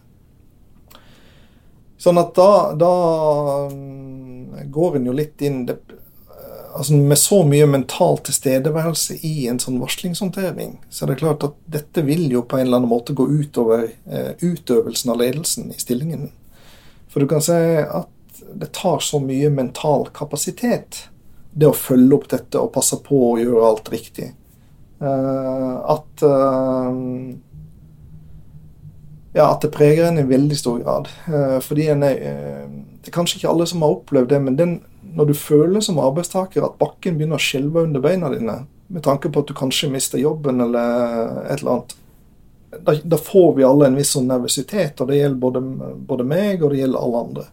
Sånn 2.01 2.17
at 2.17 2.31
da, 2.33 2.73
da 2.73 2.93
mm, 3.69 4.71
går 4.73 4.97
en 4.97 5.11
jo 5.11 5.13
litt 5.13 5.45
inn 5.45 5.67
det, 5.69 5.77
altså 6.73 6.97
Med 6.97 7.19
så 7.21 7.43
mye 7.45 7.67
mental 7.69 8.17
tilstedeværelse 8.25 9.19
i 9.29 9.47
en 9.51 9.61
sånn 9.61 9.77
varslingshåndtering, 9.83 10.79
så 10.89 11.05
er 11.05 11.13
det 11.13 11.21
klart 11.21 11.45
at 11.45 11.59
dette 11.69 12.05
vil 12.07 12.31
jo 12.33 12.47
på 12.49 12.57
en 12.57 12.67
eller 12.67 12.81
annen 12.81 12.93
måte 12.95 13.13
gå 13.13 13.27
utover 13.29 13.91
eh, 14.09 14.33
utøvelsen 14.41 15.13
av 15.13 15.21
ledelsen 15.21 15.69
i 15.75 15.77
stillingen. 15.77 16.31
For 17.13 17.21
du 17.21 17.29
kan 17.29 17.45
si 17.45 17.55
at 17.85 18.09
det 18.57 18.73
tar 18.73 19.03
så 19.05 19.21
mye 19.21 19.51
mental 19.53 20.07
kapasitet, 20.17 21.09
det 21.53 21.69
å 21.69 21.77
følge 21.77 22.17
opp 22.17 22.29
dette 22.33 22.61
og 22.61 22.73
passe 22.73 22.97
på 23.05 23.19
å 23.33 23.41
gjøre 23.41 23.67
alt 23.69 23.91
riktig. 23.93 24.31
Eh, 25.03 25.75
at 25.93 26.25
eh, 26.25 27.01
ja, 29.33 29.47
at 29.49 29.65
det 29.65 29.73
preger 29.75 30.09
en 30.09 30.21
i 30.23 30.29
veldig 30.29 30.57
stor 30.59 30.81
grad. 30.81 31.11
Eh, 31.29 31.59
fordi 31.65 31.89
en 31.93 32.05
er, 32.07 32.19
Det 33.03 33.11
er 33.11 33.17
kanskje 33.17 33.41
ikke 33.41 33.51
alle 33.51 33.67
som 33.67 33.83
har 33.83 33.97
opplevd 33.97 34.29
det, 34.31 34.41
men 34.41 34.57
den, 34.57 34.77
når 35.03 35.33
du 35.33 35.35
føler 35.35 35.83
som 35.83 35.99
arbeidstaker 35.99 36.63
at 36.63 36.79
bakken 36.79 37.17
begynner 37.19 37.41
å 37.41 37.43
skjelve 37.43 37.83
under 37.89 38.01
beina 38.01 38.31
dine, 38.31 38.61
med 38.93 39.03
tanke 39.03 39.33
på 39.33 39.43
at 39.43 39.49
du 39.49 39.57
kanskje 39.59 39.91
mister 39.91 40.21
jobben 40.21 40.61
eller 40.63 41.49
et 41.49 41.59
eller 41.59 41.73
annet, 41.73 41.97
da, 42.81 42.95
da 43.05 43.19
får 43.19 43.55
vi 43.57 43.65
alle 43.65 43.87
en 43.89 43.99
viss 43.99 44.15
sånn 44.17 44.31
nervøsitet. 44.31 45.01
Og 45.01 45.11
det 45.11 45.21
gjelder 45.21 45.43
både, 45.43 45.65
både 46.09 46.29
meg 46.29 46.63
og 46.63 46.73
det 46.73 46.83
gjelder 46.83 47.05
alle 47.07 47.25
andre. 47.27 47.49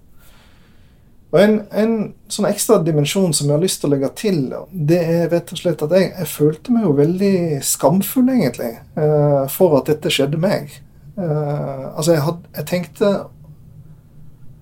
Og 1.30 1.38
en, 1.38 1.60
en, 1.78 1.96
sånn 2.32 2.48
ekstra 2.50 2.80
dimensjon 2.82 3.36
som 3.38 3.50
jeg 3.50 3.54
har 3.54 3.62
lyst 3.62 3.84
til 3.84 3.92
å 3.92 3.94
legge 3.94 4.10
til, 4.18 4.38
det 4.74 4.98
er 4.98 5.28
rett 5.30 5.52
og 5.54 5.60
slett 5.62 5.84
at 5.86 5.92
jeg, 5.94 6.08
jeg 6.16 6.30
følte 6.32 6.74
meg 6.74 6.88
jo 6.88 6.94
veldig 6.98 7.34
skamfull, 7.66 8.32
egentlig, 8.34 8.72
eh, 8.98 9.44
for 9.54 9.78
at 9.78 9.92
dette 9.92 10.10
skjedde 10.14 10.40
meg. 10.42 10.74
Eh, 11.20 11.84
altså, 11.92 12.16
jeg, 12.16 12.24
had, 12.26 12.48
jeg, 12.56 12.66
tenkte 12.72 13.12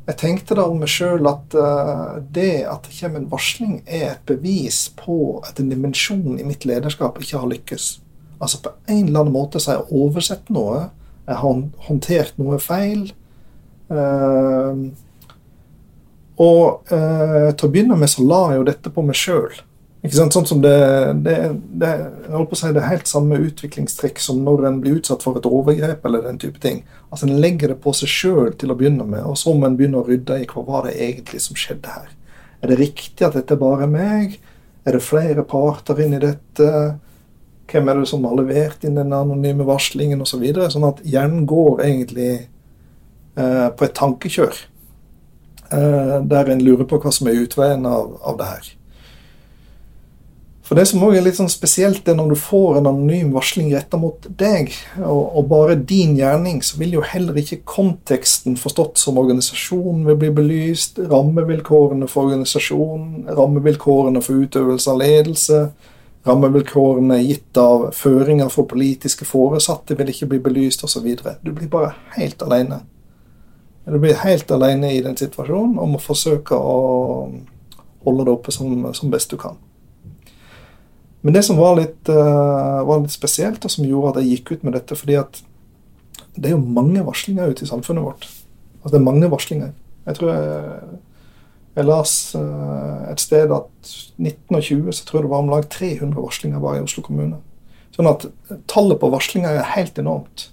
jeg 0.08 0.20
tenkte 0.20 0.58
da 0.60 0.66
om 0.68 0.82
meg 0.84 0.92
sjøl 0.92 1.28
at 1.28 1.56
uh, 1.60 2.20
det 2.32 2.64
at 2.68 2.86
det 2.88 2.96
kommer 2.96 3.20
en 3.20 3.32
varsling, 3.32 3.80
er 3.84 4.14
et 4.14 4.28
bevis 4.28 4.86
på 4.96 5.38
at 5.48 5.60
en 5.60 5.72
dimensjon 5.72 6.36
i 6.40 6.46
mitt 6.48 6.68
lederskap 6.68 7.20
ikke 7.20 7.42
har 7.42 7.52
lykkes. 7.52 7.90
Altså 8.39 8.62
På 8.63 8.75
en 8.86 9.08
eller 9.08 9.24
annen 9.24 9.34
måte 9.34 9.60
så 9.60 9.72
har 9.72 9.82
jeg 9.82 10.01
oversett 10.03 10.50
noe. 10.53 10.88
Jeg 11.27 11.41
har 11.41 11.62
håndtert 11.88 12.38
noe 12.39 12.60
feil. 12.62 13.10
Uh, 13.88 14.89
og 16.38 16.91
uh, 16.91 17.50
til 17.56 17.65
å 17.65 17.72
begynne 17.72 17.98
med 17.98 18.12
så 18.12 18.25
la 18.25 18.44
jeg 18.51 18.62
jo 18.62 18.67
dette 18.67 18.94
på 18.94 19.03
meg 19.06 19.17
sjøl. 19.17 19.56
Sånn 20.13 20.46
som 20.46 20.62
det, 20.62 20.75
det, 21.25 21.36
det, 21.82 21.88
jeg 21.89 22.32
holdt 22.32 22.51
på 22.51 22.56
å 22.56 22.60
si, 22.60 22.70
det 22.75 22.84
er 22.84 22.91
helt 22.91 23.10
samme 23.10 23.39
utviklingstrekk 23.41 24.22
som 24.22 24.39
når 24.46 24.67
en 24.70 24.77
blir 24.84 25.00
utsatt 25.00 25.25
for 25.25 25.39
et 25.39 25.48
overgrep 25.50 26.06
eller 26.06 26.24
den 26.24 26.38
type 26.39 26.62
ting. 26.63 26.84
Altså 27.10 27.27
En 27.27 27.39
legger 27.41 27.74
det 27.74 27.79
på 27.84 27.91
seg 27.98 28.12
sjøl 28.12 28.53
til 28.60 28.72
å 28.72 28.77
begynne 28.77 29.08
med, 29.10 29.25
og 29.25 29.36
så 29.39 29.56
må 29.58 29.67
en 29.67 29.75
begynne 29.79 30.00
å 30.00 30.06
rydde 30.08 30.38
i 30.44 30.48
hva 30.51 30.63
var 30.67 30.88
det 30.88 30.96
egentlig 31.01 31.41
som 31.44 31.58
skjedde 31.60 31.96
her. 31.96 32.13
Er 32.62 32.72
det 32.72 32.79
riktig 32.79 33.25
at 33.25 33.36
dette 33.38 33.58
bare 33.60 33.88
er 33.88 33.91
meg? 33.91 34.38
Er 34.88 34.96
det 34.96 35.03
flere 35.03 35.44
parter 35.48 36.00
inn 36.06 36.15
i 36.15 36.24
dette? 36.24 36.70
Hvem 37.68 37.90
er 37.90 38.00
det 38.00 38.08
som 38.08 38.24
har 38.28 38.38
levert 38.38 38.86
inn 38.88 38.96
den 39.00 39.14
anonyme 39.16 39.68
varslingen 39.68 40.24
osv.? 40.24 40.38
Så 40.38 40.42
videre, 40.42 40.72
sånn 40.72 40.88
at 40.88 41.04
hjernen 41.04 41.46
går 41.50 41.84
egentlig 41.84 42.32
eh, 42.38 43.68
på 43.76 43.88
et 43.88 43.96
tankekjør. 43.98 44.64
Eh, 45.76 46.18
der 46.32 46.52
en 46.54 46.64
lurer 46.64 46.88
på 46.88 47.00
hva 47.04 47.12
som 47.12 47.28
er 47.28 47.42
utveien 47.44 47.84
av, 47.90 48.16
av 48.24 48.40
det 48.40 48.52
her. 48.54 48.74
For 50.68 50.76
Det 50.76 50.84
som 50.90 51.04
også 51.06 51.16
er 51.16 51.24
litt 51.24 51.38
sånn 51.38 51.52
spesielt, 51.52 52.08
er 52.12 52.16
når 52.18 52.34
du 52.34 52.40
får 52.40 52.80
en 52.80 52.90
anonym 52.90 53.30
varsling 53.32 53.70
retta 53.72 53.96
mot 54.00 54.26
deg, 54.40 54.74
og, 55.00 55.22
og, 55.40 55.46
bare 55.48 55.78
din 55.80 56.18
gjerning, 56.20 56.60
så 56.60 56.76
vil 56.82 56.98
jo 56.98 57.04
heller 57.08 57.40
ikke 57.40 57.62
konteksten 57.64 58.58
forstått 58.60 59.00
som 59.00 59.20
organisasjonen 59.22 60.04
vil 60.10 60.20
bli 60.20 60.32
belyst. 60.42 61.00
Rammevilkårene 61.00 62.10
for 62.12 62.28
organisasjonen, 62.28 63.30
rammevilkårene 63.32 64.24
for 64.26 64.44
utøvelse 64.44 64.92
av 64.92 65.00
ledelse, 65.06 65.62
rammevilkårene 66.28 67.18
gitt 67.24 67.58
av 67.58 67.90
føringer 67.96 68.52
for 68.54 68.68
politiske 68.70 69.26
foresatte 69.28 69.98
vil 69.98 70.12
ikke 70.12 70.30
bli 70.34 70.40
belyst 70.50 70.84
osv. 70.86 71.08
Du 71.42 71.52
blir 71.52 71.72
bare 71.72 71.94
helt 72.18 72.42
alene. 72.44 72.82
Du 73.88 74.00
blir 74.04 74.20
helt 74.20 74.52
alene 74.52 74.92
i 74.94 75.04
den 75.04 75.16
situasjonen 75.18 75.78
og 75.80 75.94
må 75.94 76.02
forsøke 76.04 76.58
å 76.58 76.78
holde 78.04 78.28
det 78.28 78.34
oppe 78.34 78.52
som, 78.52 78.90
som 78.94 79.12
best 79.14 79.32
du 79.32 79.38
kan. 79.40 79.56
Men 81.26 81.36
det 81.36 81.44
som 81.48 81.58
var 81.60 81.78
litt, 81.80 82.10
uh, 82.12 82.84
var 82.88 83.02
litt, 83.02 83.16
spesielt, 83.16 83.64
og 83.66 83.72
som 83.74 83.88
gjorde 83.88 84.14
at 84.14 84.22
jeg 84.22 84.38
gikk 84.38 84.52
ut 84.52 84.68
med 84.68 84.78
dette 84.78 84.96
fordi 84.96 85.18
at 85.20 85.42
det 86.38 86.52
er 86.52 86.54
jo 86.54 86.62
mange 86.62 87.02
varslinger 87.04 87.50
ute 87.52 87.66
i 87.66 87.70
samfunnet 87.70 88.06
vårt. 88.06 88.28
Altså 88.84 88.94
det 88.94 89.00
er 89.00 89.08
mange 89.08 89.30
varslinger. 89.32 89.72
Jeg 90.08 90.20
tror 90.20 90.32
jeg, 90.32 91.00
jeg 91.78 91.86
las 91.86 92.12
uh, 92.36 93.06
et 93.12 93.22
sted 93.22 93.52
at 93.54 93.92
1920 94.18 94.90
så 94.92 95.06
tror 95.06 95.20
jeg 95.20 95.28
det 95.28 95.34
var 95.34 95.44
om 95.44 95.52
lag 95.54 95.68
300 95.70 96.18
varslinger 96.18 96.62
bare 96.64 96.80
i 96.80 96.86
Oslo 96.86 97.04
kommune. 97.06 97.40
Sånn 97.94 98.10
at 98.10 98.28
tallet 98.70 99.00
på 99.02 99.10
varslinger 99.14 99.58
er 99.58 99.76
helt 99.76 99.98
enormt. 100.02 100.50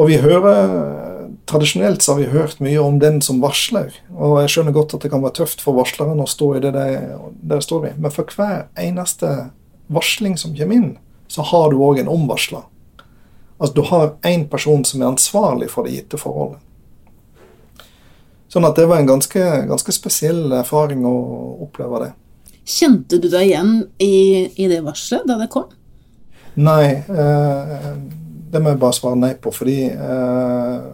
Og 0.00 0.08
vi 0.08 0.20
hører 0.22 1.10
Tradisjonelt 1.48 2.02
så 2.02 2.14
har 2.14 2.20
vi 2.20 2.30
hørt 2.32 2.60
mye 2.62 2.80
om 2.80 2.98
den 3.00 3.18
som 3.24 3.40
varsler, 3.42 3.90
og 4.14 4.38
jeg 4.42 4.52
skjønner 4.52 4.74
godt 4.76 4.94
at 4.94 5.04
det 5.04 5.10
kan 5.12 5.22
være 5.24 5.36
tøft 5.40 5.62
for 5.64 5.76
varsleren 5.76 6.20
å 6.22 6.26
stå 6.28 6.48
i 6.56 6.60
det 6.62 6.70
de, 6.76 6.84
det 7.42 7.56
de 7.56 7.64
står 7.64 7.86
i, 7.88 7.92
men 7.98 8.12
for 8.14 8.28
hver 8.36 8.68
eneste 8.78 9.30
varsling 9.92 10.36
som 10.40 10.54
kommer 10.56 10.78
inn, 10.78 10.90
så 11.32 11.44
har 11.48 11.72
du 11.72 11.80
òg 11.82 12.02
en 12.02 12.10
omvarsler. 12.12 12.64
Altså 13.58 13.74
du 13.74 13.82
har 13.90 14.14
én 14.28 14.46
person 14.50 14.84
som 14.86 15.02
er 15.02 15.12
ansvarlig 15.12 15.70
for 15.72 15.88
det 15.88 15.96
gitte 15.96 16.20
forholdet. 16.20 16.60
Sånn 18.52 18.66
at 18.68 18.76
det 18.76 18.84
var 18.90 19.00
en 19.00 19.08
ganske, 19.08 19.42
ganske 19.70 19.94
spesiell 19.96 20.52
erfaring 20.58 21.06
å 21.08 21.14
oppleve 21.64 22.02
det. 22.02 22.10
Kjente 22.68 23.18
du 23.18 23.30
deg 23.32 23.48
igjen 23.48 23.72
i, 24.02 24.50
i 24.60 24.68
det 24.70 24.82
varselet 24.84 25.24
da 25.30 25.38
det 25.40 25.48
kom? 25.52 25.70
Nei. 26.60 27.00
Eh, 27.00 27.86
det 28.52 28.60
må 28.60 28.74
jeg 28.74 28.82
bare 28.82 28.96
svare 28.98 29.16
nei 29.16 29.32
på, 29.40 29.50
fordi 29.56 29.78
eh, 29.88 30.90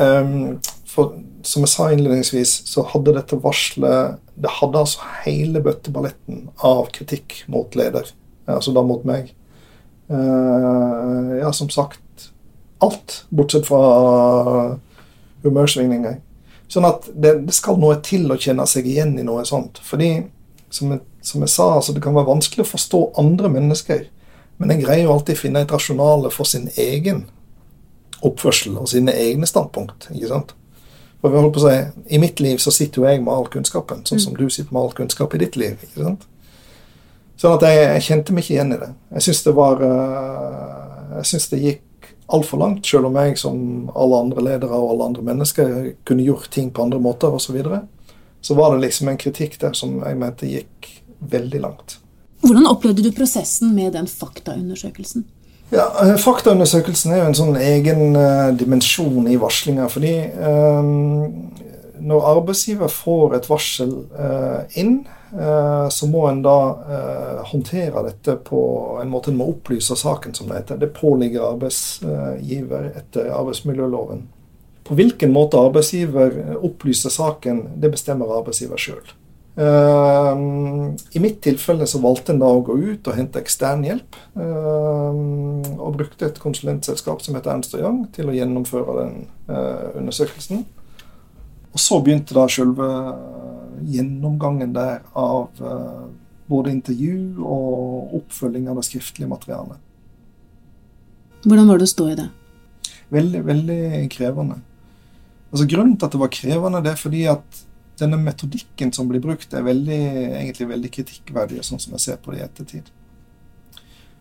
Um, 0.00 0.60
for 0.88 1.16
som 1.44 1.64
jeg 1.64 1.72
sa 1.72 1.88
innledningsvis, 1.92 2.52
så 2.70 2.84
hadde 2.88 3.16
dette 3.16 3.36
varselet 3.42 4.20
Det 4.40 4.52
hadde 4.60 4.80
altså 4.80 5.08
hele 5.24 5.60
bøtteballetten 5.64 6.46
av 6.64 6.86
kritikk 6.94 7.42
mot 7.50 7.74
leder. 7.76 8.08
Altså 8.48 8.72
da 8.72 8.84
mot 8.86 9.04
meg. 9.08 9.34
Uh, 10.10 11.36
ja, 11.40 11.50
som 11.52 11.68
sagt 11.70 12.30
alt, 12.80 13.24
bortsett 13.28 13.68
fra 13.68 13.80
humørsvingninger. 15.44 16.18
Sånn 16.70 16.86
at 16.86 17.08
det, 17.10 17.34
det, 17.48 17.54
skal 17.56 17.80
noe 17.82 17.96
til 18.04 18.30
å 18.30 18.38
kjenne 18.38 18.66
seg 18.70 18.86
igjen 18.86 19.16
i 19.18 19.26
noe 19.26 19.42
sånt. 19.48 19.80
Fordi, 19.82 20.12
som 20.70 20.94
jeg, 20.94 21.02
som 21.26 21.42
jeg 21.42 21.50
sa, 21.50 21.66
altså 21.80 21.94
det 21.96 22.02
kan 22.04 22.14
være 22.14 22.30
vanskelig 22.30 22.66
å 22.66 22.70
forstå 22.70 23.02
andre 23.20 23.50
mennesker. 23.50 24.06
Men 24.62 24.74
en 24.74 24.82
greier 24.82 25.08
jo 25.08 25.16
alltid 25.16 25.38
å 25.38 25.40
finne 25.40 25.64
et 25.64 25.74
rasjonale 25.74 26.30
for 26.34 26.46
sin 26.46 26.68
egen 26.78 27.24
oppførsel 28.26 28.76
og 28.78 28.88
sine 28.92 29.14
egne 29.16 29.48
standpunkt. 29.48 30.10
ikke 30.14 30.30
sant? 30.30 30.54
For 31.20 31.32
vi 31.32 31.40
holder 31.40 31.52
på 31.52 31.60
å 31.60 31.66
si, 31.66 32.04
I 32.14 32.20
mitt 32.20 32.40
liv 32.40 32.60
så 32.62 32.72
sitter 32.72 33.02
jo 33.02 33.08
jeg 33.08 33.22
med 33.24 33.32
all 33.34 33.48
kunnskapen, 33.52 34.04
sånn 34.08 34.20
som 34.22 34.36
mm. 34.36 34.38
du 34.40 34.52
sitter 34.52 34.72
med 34.72 34.82
all 34.82 34.94
kunnskap 34.96 35.34
i 35.34 35.42
ditt 35.42 35.58
liv. 35.60 35.80
ikke 35.84 36.04
sant? 36.04 36.26
Sånn 37.40 37.56
at 37.56 37.64
jeg, 37.66 37.82
jeg 37.82 38.06
kjente 38.06 38.36
meg 38.36 38.44
ikke 38.44 38.54
igjen 38.54 38.74
i 38.76 38.80
det. 38.80 38.90
Jeg 39.16 39.26
syns 39.26 39.42
det 39.46 39.54
var 39.56 39.80
uh, 39.80 41.16
Jeg 41.18 41.28
syns 41.32 41.48
det 41.52 41.60
gikk 41.64 41.86
altfor 42.30 42.60
langt, 42.62 42.86
selv 42.86 43.08
om 43.08 43.16
jeg 43.20 43.38
som 43.40 43.90
alle 43.94 44.20
andre 44.24 44.44
ledere 44.46 44.76
og 44.76 44.94
alle 44.94 45.08
andre 45.10 45.24
mennesker 45.30 45.72
kunne 46.08 46.26
gjort 46.26 46.50
ting 46.54 46.70
på 46.74 46.84
andre 46.86 47.00
måter 47.02 47.32
osv. 47.32 47.50
Så, 47.50 47.56
videre, 47.56 47.82
så 48.40 48.54
var 48.54 48.74
det 48.74 48.86
liksom 48.86 49.10
en 49.10 49.20
kritikk 49.20 49.58
der 49.60 49.74
som 49.76 49.98
jeg 50.00 50.18
mente 50.20 50.48
gikk 50.48 50.90
veldig 51.20 51.60
langt. 51.60 51.98
Hvordan 52.40 52.70
opplevde 52.70 53.04
du 53.04 53.10
prosessen 53.12 53.74
med 53.76 53.92
den 53.98 54.08
faktaundersøkelsen? 54.08 55.26
Ja, 55.70 55.86
eh, 56.02 56.16
Faktaundersøkelsen 56.18 57.12
er 57.12 57.22
jo 57.22 57.28
en 57.30 57.38
sånn 57.38 57.58
egen 57.60 58.16
uh, 58.18 58.50
dimensjon 58.58 59.28
i 59.30 59.38
varslinga. 59.38 59.86
Fordi 59.92 60.14
um, 60.40 61.50
når 62.00 62.28
arbeidsgiver 62.32 62.90
får 62.90 63.36
et 63.38 63.50
varsel 63.50 63.92
uh, 64.16 64.64
inn, 64.80 65.04
så 65.30 66.06
må 66.10 66.24
en 66.26 66.40
da 66.42 66.56
håndtere 67.46 68.02
dette 68.08 68.34
på 68.46 68.60
en 69.02 69.12
måte 69.12 69.30
en 69.30 69.38
må 69.38 69.46
opplyse 69.52 69.94
saken, 69.96 70.34
som 70.34 70.50
det 70.50 70.62
heter. 70.62 70.80
Det 70.82 70.90
påligger 70.96 71.46
arbeidsgiver 71.52 72.90
etter 72.98 73.30
arbeidsmiljøloven. 73.36 74.24
På 74.90 74.96
hvilken 74.98 75.30
måte 75.30 75.60
arbeidsgiver 75.60 76.56
opplyser 76.58 77.14
saken, 77.14 77.62
det 77.78 77.92
bestemmer 77.94 78.32
arbeidsgiver 78.40 78.80
sjøl. 78.80 79.12
Uh, 79.60 80.94
I 81.12 81.20
mitt 81.22 81.40
tilfelle 81.44 81.86
så 81.86 82.00
valgte 82.02 82.32
en 82.32 82.40
da 82.40 82.48
å 82.48 82.62
gå 82.64 82.74
ut 82.78 83.08
og 83.10 83.16
hente 83.18 83.42
ekstern 83.42 83.84
hjelp. 83.86 84.18
Og 84.34 85.96
brukte 85.98 86.26
et 86.26 86.42
konsulentselskap 86.42 87.22
som 87.22 87.38
heter 87.38 87.54
Ernst 87.54 87.74
Young 87.78 88.04
til 88.14 88.30
å 88.30 88.36
gjennomføre 88.36 88.98
den 89.02 89.16
undersøkelsen. 90.00 90.64
Og 91.70 91.80
så 91.80 92.00
begynte 92.02 92.34
da 92.34 92.46
selve 92.50 92.88
gjennomgangen 93.90 94.74
der 94.74 95.04
av 95.16 95.48
både 96.50 96.72
intervju 96.74 97.44
og 97.46 98.16
oppfølging 98.18 98.66
av 98.68 98.80
det 98.80 98.88
skriftlige 98.88 99.30
materialet. 99.30 99.78
Hvordan 101.46 101.70
var 101.70 101.80
det 101.80 101.86
å 101.86 101.92
stå 101.94 102.08
i 102.10 102.18
det? 102.18 102.26
Veldig, 103.14 103.40
veldig 103.46 103.82
krevende. 104.12 104.58
Altså 105.50 105.66
Grunnen 105.70 105.96
til 105.96 106.06
at 106.06 106.14
det 106.14 106.20
var 106.20 106.32
krevende, 106.34 106.82
det 106.84 106.92
er 106.92 107.00
fordi 107.00 107.22
at 107.30 107.62
denne 108.00 108.18
metodikken 108.20 108.92
som 108.96 109.08
blir 109.10 109.22
brukt, 109.22 109.52
er 109.52 109.66
veldig, 109.66 110.00
egentlig 110.40 110.68
veldig 110.70 110.90
kritikkverdig, 110.94 111.62
sånn 111.66 111.82
som 111.82 111.96
jeg 111.96 112.04
ser 112.04 112.20
på 112.22 112.32
det 112.32 112.40
i 112.40 112.44
ettertid. 112.46 112.90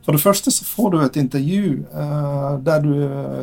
For 0.06 0.16
det 0.16 0.24
første 0.24 0.52
så 0.52 0.66
får 0.66 0.90
du 0.92 0.98
et 1.04 1.20
intervju 1.22 1.66
eh, 1.86 2.72
du, 2.84 2.94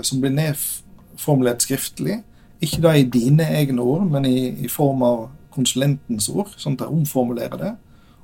som 0.06 0.22
blir 0.22 0.34
nedformulert 0.34 1.64
skriftlig. 1.64 2.20
Ikke 2.64 2.80
da 2.84 2.94
i 2.96 3.04
dine 3.04 3.44
egne 3.58 3.82
ord, 3.82 4.06
men 4.10 4.24
i, 4.28 4.38
i 4.64 4.70
form 4.72 5.02
av 5.04 5.26
konsulentens 5.56 6.28
ord, 6.32 6.52
sånn 6.60 6.76
at 6.76 6.86
jeg 6.86 6.96
omformulerer 6.96 7.60
det. 7.60 7.74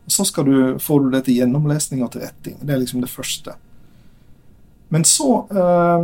Og 0.02 0.14
så 0.14 0.26
du, 0.44 0.54
får 0.82 1.04
du 1.04 1.12
det 1.12 1.24
til 1.26 1.38
gjennomlesning 1.40 2.02
og 2.04 2.12
til 2.14 2.24
retting. 2.24 2.56
Det 2.60 2.74
er 2.74 2.80
liksom 2.82 3.04
det 3.04 3.12
første. 3.12 3.54
Men 4.92 5.04
så 5.08 5.46
øh, 5.48 6.02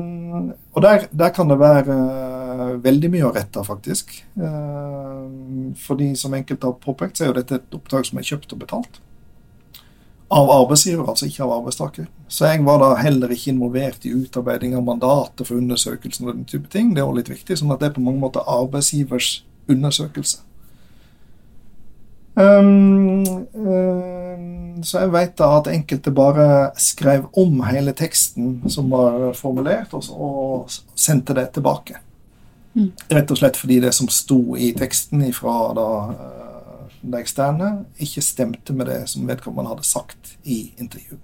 Og 0.72 0.82
der, 0.82 1.08
der, 1.12 1.28
kan 1.28 1.50
det 1.50 1.58
være 1.58 1.96
øh, 1.96 2.84
veldig 2.84 3.10
mye 3.10 3.26
å 3.28 3.32
rette, 3.34 3.64
faktisk. 3.64 4.12
Uh, 4.36 5.74
fordi 5.76 6.12
som 6.16 6.34
enkelte 6.34 6.68
har 6.68 6.78
påpekt, 6.80 7.18
så 7.18 7.24
er 7.24 7.32
jo 7.32 7.36
dette 7.40 7.58
et 7.58 7.76
oppdrag 7.76 8.06
som 8.06 8.20
er 8.20 8.26
kjøpt 8.28 8.54
og 8.54 8.60
betalt. 8.62 9.00
Av 10.28 10.50
arbeidsgiver, 10.52 11.06
altså 11.08 11.24
ikke 11.26 11.44
av 11.46 11.54
arbeidstaker. 11.56 12.08
Så 12.28 12.50
jeg 12.50 12.64
var 12.66 12.82
da 12.82 12.90
heller 13.00 13.30
ikke 13.32 13.54
involvert 13.54 14.04
i 14.04 14.12
utarbeiding 14.12 14.74
av 14.76 14.84
mandatet 14.84 15.46
for 15.48 15.56
undersøkelsen 15.56 16.28
og 16.28 16.34
den 16.34 16.48
type 16.48 16.68
ting. 16.72 16.90
Det 16.92 17.00
er 17.00 17.08
også 17.08 17.20
litt 17.22 17.30
viktig, 17.32 17.56
sånn 17.56 17.72
at 17.72 17.80
det 17.80 17.88
er 17.88 17.96
på 17.96 18.04
mange 18.04 18.20
måter 18.20 18.44
arbeidsgivers 18.44 19.30
undersøkelse. 19.72 20.42
Um, 22.38 23.24
um, 23.54 24.82
så 24.84 25.00
jeg 25.02 25.10
vet 25.10 25.32
da 25.40 25.48
at 25.56 25.70
enkelte 25.72 26.12
bare 26.14 26.44
skrev 26.78 27.24
om 27.40 27.64
hele 27.66 27.94
teksten 27.98 28.60
som 28.70 28.92
var 28.94 29.32
formulert, 29.34 29.96
og, 29.96 30.06
og 30.12 30.76
sendte 30.94 31.34
det 31.34 31.48
tilbake. 31.56 31.98
Mm. 32.76 32.92
Rett 33.10 33.32
og 33.34 33.40
slett 33.40 33.58
fordi 33.58 33.80
det 33.82 33.90
som 33.96 34.10
sto 34.12 34.54
i 34.54 34.70
teksten 34.76 35.24
fra 35.34 35.56
da, 35.74 35.88
det 37.02 37.22
eksterne, 37.22 37.84
ikke 38.02 38.24
stemte 38.24 38.74
med 38.74 38.90
det 38.90 39.02
som 39.10 39.26
vedkommende 39.28 39.70
hadde 39.70 39.86
sagt 39.86 40.36
i 40.44 40.72
intervjuet. 40.78 41.22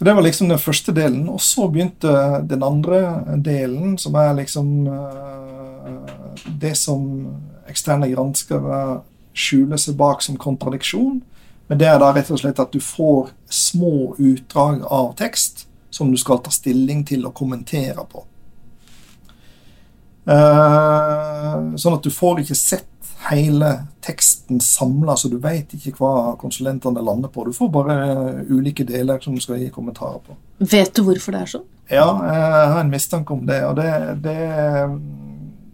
Så 0.00 0.04
Det 0.04 0.14
var 0.14 0.22
liksom 0.22 0.48
den 0.48 0.58
første 0.58 0.92
delen. 0.92 1.28
Og 1.28 1.40
så 1.40 1.68
begynte 1.68 2.40
den 2.48 2.62
andre 2.62 3.24
delen, 3.36 3.98
som 3.98 4.14
er 4.14 4.32
liksom 4.32 4.86
uh, 4.88 6.06
det 6.60 6.72
som 6.78 7.02
eksterne 7.68 8.08
granskere 8.08 9.02
skjuler 9.36 9.76
seg 9.76 9.98
bak 10.00 10.22
som 10.24 10.38
kontradiksjon. 10.40 11.20
Men 11.68 11.78
det 11.78 11.90
er 11.90 12.00
da 12.00 12.14
rett 12.16 12.30
og 12.32 12.40
slett 12.40 12.62
at 12.64 12.72
du 12.72 12.80
får 12.80 13.28
små 13.52 14.14
utdrag 14.16 14.80
av 14.88 15.12
tekst 15.20 15.66
som 15.92 16.08
du 16.10 16.16
skal 16.16 16.40
ta 16.40 16.50
stilling 16.50 17.04
til 17.04 17.28
og 17.28 17.36
kommentere 17.36 18.00
på. 18.08 18.24
Uh, 20.24 21.76
sånn 21.76 21.98
at 21.98 22.04
du 22.04 22.08
får 22.08 22.40
ikke 22.40 22.56
sett 22.56 22.89
hele 23.28 23.70
teksten 24.00 24.60
samla, 24.60 25.16
så 25.16 25.28
du 25.28 25.36
veit 25.42 25.74
ikke 25.76 25.92
hva 25.98 26.34
konsulentene 26.40 27.02
lander 27.04 27.28
på. 27.32 27.44
Du 27.44 27.52
får 27.52 27.68
bare 27.72 27.96
ulike 28.48 28.86
deler 28.88 29.20
som 29.20 29.36
du 29.36 29.42
skal 29.44 29.60
gi 29.60 29.68
kommentarer 29.74 30.22
på. 30.24 30.36
Vet 30.58 30.94
du 30.96 31.04
hvorfor 31.04 31.36
det 31.36 31.42
er 31.44 31.52
sånn? 31.54 31.66
Ja, 31.90 32.06
jeg 32.24 32.70
har 32.72 32.80
en 32.80 32.92
mistanke 32.92 33.34
om 33.34 33.44
det. 33.48 33.60
Og 33.66 33.76
det, 33.76 33.90
det, 34.24 34.38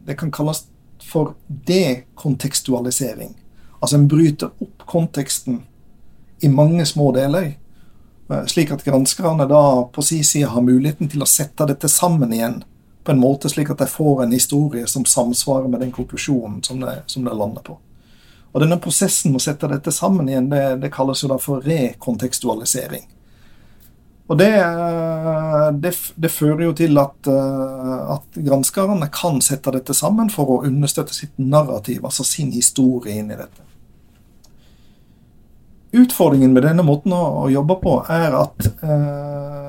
det 0.08 0.18
kan 0.18 0.32
kalles 0.34 0.64
for 1.06 1.34
dekontekstualisering. 1.68 3.36
Altså 3.78 4.00
en 4.00 4.08
bryter 4.10 4.50
opp 4.50 4.86
konteksten 4.88 5.62
i 6.42 6.48
mange 6.52 6.86
små 6.88 7.12
deler, 7.14 7.52
eh, 8.30 8.46
slik 8.50 8.72
at 8.74 8.84
granskerne 8.84 9.46
da 9.48 9.62
på 9.92 10.02
sin 10.02 10.24
side 10.24 10.50
har 10.50 10.64
muligheten 10.64 11.08
til 11.12 11.22
å 11.22 11.30
sette 11.30 11.68
dette 11.68 11.88
sammen 11.88 12.32
igjen 12.34 12.62
på 13.06 13.14
en 13.14 13.22
måte 13.22 13.50
slik 13.52 13.70
at 13.72 13.80
de 13.82 13.86
får 13.90 14.24
en 14.24 14.34
historie 14.34 14.86
som 14.90 15.06
samsvarer 15.06 15.68
med 15.70 15.80
den 15.84 15.92
konklusjonen 15.94 16.62
som 16.66 16.80
det 16.82 17.34
lander 17.34 17.62
på. 17.62 17.78
Og 18.56 18.62
Denne 18.62 18.78
prosessen 18.80 19.34
med 19.34 19.42
å 19.42 19.44
sette 19.44 19.68
dette 19.68 19.92
sammen 19.92 20.30
igjen, 20.30 20.48
det, 20.48 20.62
det 20.80 20.92
kalles 20.94 21.20
jo 21.22 21.28
da 21.28 21.36
for 21.42 21.64
rekontekstualisering. 21.64 23.04
Og 24.26 24.38
det, 24.40 24.48
eh, 24.58 25.66
det, 25.78 25.92
det, 26.16 26.30
fører 26.34 26.64
jo 26.64 26.72
til 26.74 26.98
at, 26.98 27.28
eh, 27.30 27.98
at 28.16 28.40
granskerne 28.48 29.06
kan 29.14 29.38
sette 29.44 29.74
dette 29.76 29.94
sammen 29.94 30.32
for 30.32 30.50
å 30.50 30.62
understøtte 30.66 31.14
sitt 31.14 31.36
narrativ, 31.38 32.02
altså 32.02 32.26
sin 32.26 32.50
historie 32.56 33.20
inn 33.20 33.30
i 33.30 33.38
dette. 33.38 33.62
Utfordringen 35.96 36.56
med 36.56 36.66
denne 36.66 36.82
måten 36.84 37.14
å, 37.14 37.22
å 37.44 37.46
jobbe 37.52 37.76
på 37.80 37.92
er 38.12 38.34
at 38.36 38.66
uh, 38.82 39.65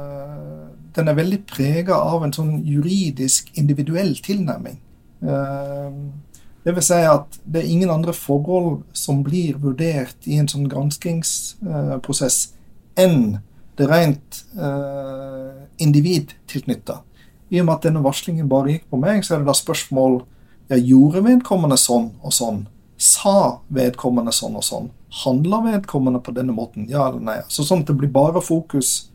den 0.98 1.10
er 1.12 1.18
veldig 1.18 1.42
prega 1.50 1.98
av 2.02 2.26
en 2.26 2.34
sånn 2.36 2.58
juridisk, 2.66 3.52
individuell 3.60 4.16
tilnærming. 4.26 4.80
Uh, 5.22 5.94
det 6.68 6.74
vil 6.76 6.84
si 6.84 7.00
at 7.08 7.40
det 7.48 7.62
er 7.62 7.72
ingen 7.72 7.92
andre 7.94 8.14
forhold 8.14 8.82
som 8.98 9.22
blir 9.24 9.56
vurdert 9.64 10.28
i 10.28 10.36
en 10.42 10.50
sånn 10.52 10.68
granskingsprosess 10.68 12.40
enn 13.00 13.38
det 13.78 13.88
rent 13.88 14.42
uh, 14.58 15.64
individtilknytta. 15.80 16.98
I 17.50 17.62
og 17.62 17.70
med 17.70 17.76
at 17.78 17.86
denne 17.88 18.04
varslingen 18.04 18.50
bare 18.52 18.74
gikk 18.74 18.90
på 18.92 19.00
meg, 19.00 19.24
så 19.24 19.36
er 19.36 19.44
det 19.44 19.48
da 19.52 19.56
spørsmål 19.56 20.20
ja, 20.68 20.76
gjorde 20.76 21.24
vedkommende 21.24 21.78
sånn 21.80 22.10
og 22.20 22.36
sånn? 22.36 22.66
Sa 23.00 23.62
vedkommende 23.72 24.34
sånn 24.36 24.58
og 24.60 24.66
sånn? 24.68 24.90
Handler 25.24 25.64
vedkommende 25.70 26.20
på 26.26 26.34
denne 26.36 26.56
måten? 26.56 26.90
Ja 26.92 27.08
eller 27.08 27.24
nei? 27.24 27.38
Så 27.48 27.64
sånn 27.64 27.86
at 27.86 27.94
det 27.94 27.96
blir 28.02 28.12
bare 28.12 28.44
fokus 28.44 29.08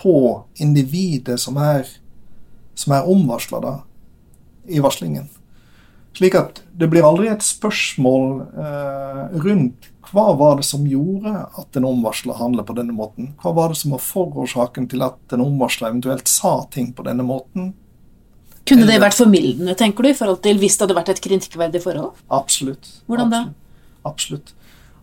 på 0.00 0.14
individet 0.62 1.38
som 1.40 1.58
er, 1.60 1.88
som 2.74 2.96
er 2.96 3.08
omvarsla 3.10 3.60
da, 3.62 3.74
i 4.70 4.80
varslingen. 4.82 5.28
Slik 6.16 6.34
at 6.34 6.62
det 6.74 6.88
blir 6.90 7.06
aldri 7.06 7.28
et 7.30 7.44
spørsmål 7.44 8.40
eh, 8.58 9.24
rundt 9.44 9.90
hva 10.10 10.32
var 10.34 10.56
det 10.58 10.66
som 10.66 10.86
gjorde 10.88 11.30
at 11.60 11.76
en 11.78 11.86
omvarsla 11.86 12.34
handler 12.34 12.66
på 12.66 12.74
denne 12.74 12.94
måten? 12.96 13.30
Hva 13.42 13.52
var 13.54 13.70
det 13.70 13.78
som 13.78 13.92
var 13.94 14.02
forårsaken 14.02 14.88
til 14.90 15.04
at 15.06 15.36
en 15.36 15.44
omvarsla 15.44 15.90
eventuelt 15.92 16.26
sa 16.30 16.56
ting 16.72 16.90
på 16.96 17.04
denne 17.06 17.22
måten? 17.26 17.70
Kunne 18.66 18.88
det 18.88 18.98
vært 19.02 19.18
formildende, 19.18 19.76
tenker 19.78 20.04
du, 20.04 20.10
i 20.10 20.16
forhold 20.16 20.42
til 20.44 20.58
hvis 20.60 20.76
det 20.76 20.84
hadde 20.84 20.96
vært 20.98 21.12
et 21.14 21.22
kritikkverdig 21.22 21.82
forhold? 21.84 22.18
Absolutt. 22.32 22.90
Hvordan 23.10 23.30
da? 23.32 23.44
Absolutt. 24.08 24.52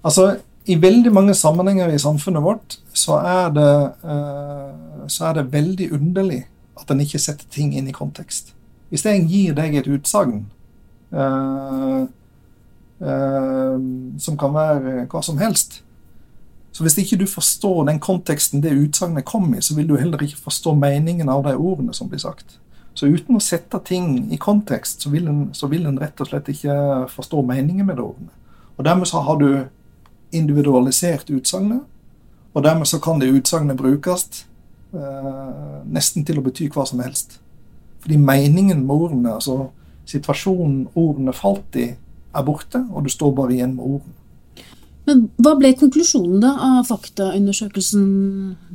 Altså, 0.04 0.28
i 0.68 0.76
veldig 0.82 1.12
mange 1.16 1.34
sammenhenger 1.38 1.94
i 1.94 2.00
samfunnet 2.00 2.44
vårt 2.44 2.78
så 2.96 3.22
er 3.24 3.50
det, 3.56 3.74
uh, 4.04 5.08
så 5.08 5.30
er 5.30 5.40
det 5.40 5.52
veldig 5.54 5.90
underlig 5.96 6.42
at 6.78 6.92
en 6.92 7.02
ikke 7.04 7.22
setter 7.22 7.48
ting 7.52 7.74
inn 7.76 7.88
i 7.88 7.96
kontekst. 7.96 8.54
Hvis 8.92 9.06
jeg 9.08 9.26
gir 9.28 9.56
deg 9.56 9.76
et 9.80 9.88
utsagn 9.92 10.46
uh, 11.16 12.04
uh, 13.00 13.76
som 14.20 14.40
kan 14.40 14.56
være 14.56 15.08
hva 15.12 15.24
som 15.24 15.40
helst 15.42 15.82
Så 16.72 16.84
hvis 16.86 16.98
ikke 17.02 17.18
du 17.18 17.26
forstår 17.26 17.88
den 17.88 18.00
konteksten 18.00 18.62
det 18.62 18.76
utsagnet 18.78 19.26
kom 19.26 19.50
i, 19.56 19.62
så 19.66 19.74
vil 19.74 19.88
du 19.90 19.96
heller 19.98 20.22
ikke 20.22 20.44
forstå 20.44 20.76
meningen 20.78 21.30
av 21.30 21.42
de 21.48 21.56
ordene 21.56 21.94
som 21.96 22.10
blir 22.12 22.22
sagt. 22.22 22.60
Så 22.94 23.08
uten 23.10 23.40
å 23.40 23.42
sette 23.42 23.80
ting 23.86 24.28
i 24.30 24.38
kontekst, 24.38 25.02
så 25.02 25.10
vil 25.10 25.26
en, 25.26 25.40
så 25.58 25.70
vil 25.72 25.88
en 25.90 25.98
rett 25.98 26.22
og 26.22 26.30
slett 26.30 26.52
ikke 26.54 26.76
forstå 27.10 27.42
meningen 27.50 27.88
med 27.88 27.98
de 27.98 28.06
ordene. 28.06 28.30
Og 28.78 28.86
dermed 28.86 29.10
så 29.10 29.24
har 29.26 29.42
du 29.42 29.50
individualisert 30.36 31.30
utsagnet, 31.34 31.82
og 32.54 32.64
dermed 32.64 32.90
så 32.90 33.00
kan 33.00 33.22
det 33.22 33.32
utsagnet 33.32 33.78
brukes 33.78 34.46
eh, 34.94 35.82
nesten 35.94 36.26
til 36.26 36.40
å 36.40 36.46
bety 36.46 36.70
hva 36.74 36.88
som 36.90 37.04
helst. 37.04 37.38
Fordi 38.04 38.18
meningen 38.18 38.86
med 38.86 38.96
ordene, 38.96 39.36
altså 39.38 39.70
situasjonen 40.08 40.88
ordene 40.96 41.36
falt 41.36 41.78
i, 41.78 41.92
er 42.38 42.46
borte, 42.46 42.82
og 42.94 43.06
du 43.06 43.12
står 43.12 43.34
bare 43.38 43.56
igjen 43.56 43.76
med 43.78 43.86
ordene. 43.86 44.16
Men 45.08 45.28
hva 45.40 45.54
ble 45.56 45.72
konklusjonen 45.80 46.42
da 46.44 46.54
av 46.68 46.88
faktaundersøkelsen 46.90 48.08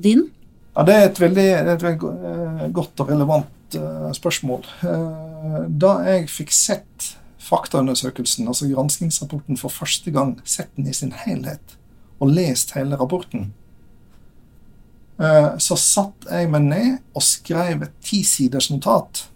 din? 0.00 0.26
Ja, 0.72 0.84
Det 0.88 0.94
er 0.94 1.08
et 1.08 1.20
veldig, 1.20 1.48
et 1.60 1.82
veldig 1.84 2.12
eh, 2.12 2.68
godt 2.72 3.02
og 3.04 3.10
relevant 3.12 3.76
uh, 3.76 4.08
spørsmål. 4.16 4.64
Uh, 4.80 5.66
da 5.68 5.98
jeg 6.06 6.30
fikk 6.32 6.54
sett 6.56 7.10
faktaundersøkelsen, 7.52 8.48
altså 8.48 8.70
granskingsrapporten, 8.70 9.58
for 9.60 9.72
første 9.72 10.12
gang, 10.14 10.38
sett 10.48 10.72
den 10.76 10.88
i 10.88 10.96
sin 10.96 11.12
helhet 11.24 11.76
og 12.22 12.30
lest 12.32 12.72
hele 12.76 12.96
rapporten, 12.96 13.50
uh, 15.20 15.58
så 15.60 15.76
satt 15.78 16.28
jeg 16.30 16.50
meg 16.52 16.68
ned 16.68 16.90
og 17.12 17.24
skrev 17.26 17.84
et 17.88 17.96
tisiders 18.04 18.70
notat 18.72 19.26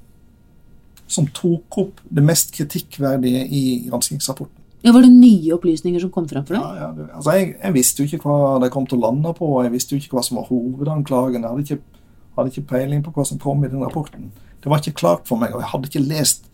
som 1.07 1.27
tok 1.35 1.79
opp 1.83 2.01
det 2.11 2.23
mest 2.27 2.55
kritikkverdige 2.55 3.43
i 3.47 3.65
granskingsrapporten. 3.91 4.63
Ja, 4.87 4.93
Var 4.93 5.03
det 5.03 5.11
nye 5.11 5.55
opplysninger 5.55 6.03
som 6.03 6.13
kom 6.15 6.29
frem 6.31 6.45
for 6.47 6.55
deg? 6.55 6.63
Ja, 6.63 6.87
ja, 6.87 7.07
altså 7.19 7.35
jeg, 7.35 7.55
jeg, 7.59 7.75
visste 7.75 8.03
jo 8.03 8.11
ikke 8.11 8.29
hva 8.29 8.59
det 8.63 8.71
kom 8.75 8.87
til 8.87 9.01
å 9.01 9.09
lande 9.09 9.33
på, 9.35 9.49
jeg 9.65 9.73
visste 9.75 9.97
jo 9.97 10.03
ikke 10.03 10.19
hva 10.19 10.23
som 10.27 10.39
var 10.39 10.47
hovedanklagen. 10.51 11.43
Jeg 11.43 11.51
hadde 11.51 11.65
ikke, 11.65 12.03
hadde 12.37 12.53
ikke 12.53 12.69
peiling 12.75 13.03
på 13.07 13.15
hva 13.17 13.25
som 13.27 13.41
kom 13.43 13.65
i 13.67 13.71
den 13.73 13.83
rapporten. 13.83 14.29
Det 14.63 14.71
var 14.71 14.83
ikke 14.83 15.01
klart 15.01 15.27
for 15.27 15.43
meg, 15.43 15.55
og 15.55 15.65
jeg 15.65 15.73
hadde 15.73 15.91
ikke 15.91 16.05
lest 16.07 16.46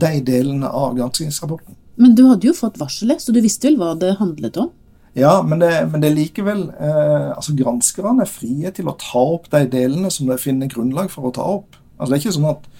de 0.00 0.20
delene 0.26 0.68
av 0.68 0.96
granskingsrapporten. 0.98 1.76
Men 2.00 2.16
du 2.18 2.24
hadde 2.26 2.48
jo 2.48 2.54
fått 2.56 2.80
varselet, 2.80 3.22
så 3.22 3.32
du 3.34 3.40
visste 3.44 3.68
vel 3.68 3.78
hva 3.78 3.92
det 3.98 4.16
handlet 4.18 4.58
om? 4.58 4.72
Ja, 5.14 5.42
men 5.46 5.60
det, 5.62 5.70
men 5.92 6.02
det 6.02 6.10
er 6.10 6.16
likevel 6.16 6.64
eh, 6.74 7.28
altså 7.36 7.54
Granskerne 7.54 8.24
er 8.24 8.30
frie 8.30 8.70
til 8.74 8.88
å 8.90 8.96
ta 8.98 9.20
opp 9.36 9.46
de 9.52 9.60
delene 9.70 10.10
som 10.10 10.26
de 10.26 10.38
finner 10.42 10.70
grunnlag 10.70 11.12
for 11.12 11.28
å 11.28 11.34
ta 11.34 11.44
opp. 11.46 11.78
Altså 11.94 12.10
det 12.10 12.16
er 12.16 12.24
ikke 12.24 12.36
sånn 12.40 12.50
at 12.50 12.70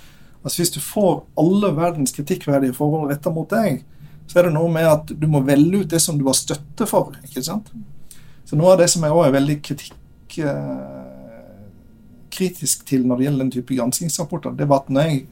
altså 0.44 0.60
Hvis 0.60 0.74
du 0.74 0.80
får 0.82 1.12
alle 1.40 1.70
verdens 1.76 2.12
kritikkverdige 2.12 2.74
forhold 2.76 3.12
retta 3.12 3.30
mot 3.32 3.48
deg, 3.48 3.84
så 4.28 4.40
er 4.40 4.48
det 4.48 4.56
noe 4.56 4.68
med 4.72 4.88
at 4.88 5.12
du 5.16 5.28
må 5.30 5.40
velge 5.46 5.84
ut 5.84 5.92
det 5.94 6.00
som 6.02 6.18
du 6.18 6.26
har 6.26 6.36
støtte 6.36 6.88
for. 6.90 7.14
ikke 7.24 7.44
sant? 7.46 7.70
Så 8.44 8.58
Noe 8.58 8.74
av 8.74 8.82
det 8.82 8.90
som 8.92 9.04
jeg 9.06 9.14
òg 9.14 9.28
er 9.28 9.36
veldig 9.38 9.56
kritikk, 9.64 10.36
eh, 10.44 11.54
kritisk 12.34 12.84
til 12.88 13.06
når 13.06 13.16
det 13.20 13.28
gjelder 13.28 13.44
den 13.44 13.54
type 13.54 13.78
granskingsrapporter, 13.78 14.58
det 14.58 14.68
var 14.68 14.82
at 14.82 14.92
når 14.92 15.08
jeg 15.08 15.22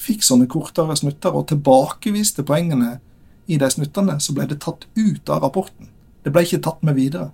fikk 0.00 0.24
sånne 0.26 0.48
kortere 0.50 0.96
snutter 0.98 1.34
og 1.34 1.48
tilbakeviste 1.50 2.44
poengene 2.46 2.98
i 3.46 3.58
de 3.60 3.70
snuttene, 3.70 4.18
så 4.20 4.34
ble 4.36 4.46
det 4.50 4.60
tatt 4.64 4.86
ut 4.96 5.30
av 5.30 5.42
rapporten. 5.44 5.90
Det 6.24 6.32
ble 6.32 6.44
ikke 6.46 6.62
tatt 6.64 6.84
med 6.86 6.96
videre. 6.96 7.30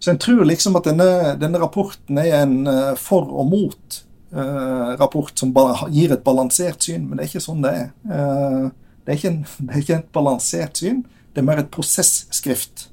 Så 0.00 0.10
en 0.10 0.20
tror 0.20 0.46
liksom 0.48 0.78
at 0.78 0.86
denne, 0.88 1.36
denne 1.40 1.60
rapporten 1.60 2.18
er 2.22 2.38
en 2.40 2.62
uh, 2.64 2.94
for 2.96 3.26
og 3.28 3.50
mot-rapport 3.50 5.32
uh, 5.34 5.36
som 5.36 5.52
gir 5.92 6.14
et 6.14 6.24
balansert 6.24 6.86
syn, 6.86 7.04
men 7.08 7.18
det 7.18 7.26
er 7.26 7.32
ikke 7.32 7.44
sånn 7.44 7.64
det 7.66 7.74
er. 7.82 7.90
Uh, 8.06 8.70
det, 9.04 9.16
er 9.18 9.26
en, 9.28 9.42
det 9.66 9.74
er 9.74 9.82
ikke 9.82 9.98
et 9.98 10.14
balansert 10.16 10.80
syn, 10.80 11.02
det 11.34 11.42
er 11.42 11.48
mer 11.50 11.60
et 11.60 11.72
prosesskrift. 11.74 12.86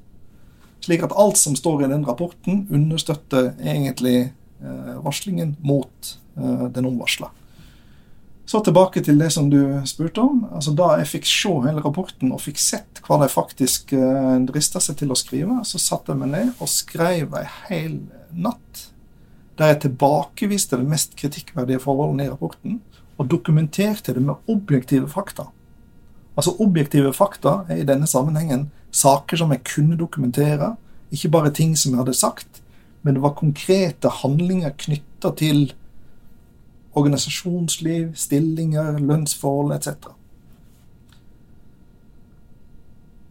Slik 0.84 1.06
at 1.06 1.16
alt 1.16 1.40
som 1.40 1.56
står 1.58 1.86
i 1.86 1.92
den 1.94 2.04
rapporten, 2.06 2.66
understøtter 2.70 3.54
egentlig 3.58 4.32
varslingen 5.04 5.52
mot 5.62 6.08
den 6.34 6.86
omvarsla. 6.86 7.28
Så 8.48 8.62
tilbake 8.64 9.02
til 9.04 9.18
det 9.20 9.28
som 9.34 9.50
du 9.52 9.60
spurte 9.84 10.22
om. 10.24 10.46
Altså 10.56 10.72
Da 10.72 10.94
jeg 10.96 11.10
fikk 11.10 11.26
se 11.28 11.50
hele 11.66 11.82
rapporten 11.84 12.32
og 12.32 12.40
fikk 12.40 12.60
sett 12.62 13.02
hva 13.04 13.18
de 13.20 13.28
faktisk 13.28 13.92
uh, 13.92 14.38
drista 14.48 14.80
seg 14.80 14.96
til 15.02 15.12
å 15.12 15.18
skrive, 15.18 15.58
så 15.68 15.80
satte 15.80 16.14
jeg 16.14 16.22
meg 16.22 16.32
ned 16.32 16.54
og 16.56 16.70
skrev 16.72 17.36
ei 17.36 17.44
hel 17.68 17.98
natt 18.32 18.88
der 19.58 19.72
jeg 19.72 19.80
tilbakeviste 19.88 20.78
de 20.78 20.86
mest 20.86 21.16
kritikkverdige 21.18 21.82
forholdene 21.82 22.28
i 22.28 22.30
rapporten, 22.30 22.76
og 23.18 23.26
dokumenterte 23.26 24.14
det 24.14 24.22
med 24.22 24.38
objektive 24.46 25.08
fakta. 25.10 25.48
Altså 26.38 26.54
Objektive 26.62 27.10
fakta 27.12 27.64
er 27.66 27.80
i 27.82 27.86
denne 27.86 28.06
sammenhengen 28.06 28.68
saker 28.94 29.40
som 29.40 29.50
jeg 29.50 29.64
kunne 29.66 29.98
dokumentere, 29.98 30.76
ikke 31.10 31.32
bare 31.34 31.50
ting 31.50 31.74
som 31.76 31.90
jeg 31.90 32.04
hadde 32.04 32.14
sagt, 32.14 32.62
men 33.02 33.16
det 33.16 33.24
var 33.24 33.34
konkrete 33.34 34.12
handlinger 34.20 34.76
knytta 34.78 35.32
til 35.34 35.72
organisasjonsliv, 36.96 38.14
stillinger, 38.16 38.98
lønnsforhold 38.98 39.74
etc. 39.76 40.08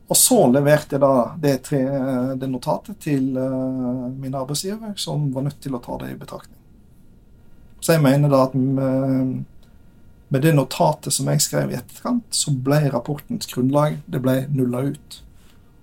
Og 0.07 0.15
så 0.15 0.37
leverte 0.51 0.95
jeg 0.95 1.03
da 1.03 1.13
det, 1.41 1.55
tre, 1.67 1.81
det 2.39 2.47
notatet 2.47 2.99
til 3.03 3.33
uh, 3.35 4.07
min 4.07 4.35
arbeidsgiver, 4.37 4.93
som 4.95 5.27
var 5.35 5.49
nødt 5.49 5.59
til 5.63 5.75
å 5.75 5.83
ta 5.83 5.97
det 6.03 6.13
i 6.13 6.19
betraktning. 6.19 6.55
Så 7.83 7.93
jeg 7.93 8.03
mener 8.05 8.31
da 8.31 8.45
at 8.47 8.55
med, 8.55 9.43
med 10.31 10.43
det 10.43 10.55
notatet 10.55 11.13
som 11.13 11.27
jeg 11.31 11.43
skrev 11.43 11.73
i 11.73 11.77
etterkant, 11.77 12.25
så 12.31 12.55
ble 12.55 12.85
rapportens 12.93 13.51
grunnlag 13.51 13.99
det 14.07 14.23
ble 14.23 14.39
nulla 14.53 14.85
ut. 14.87 15.21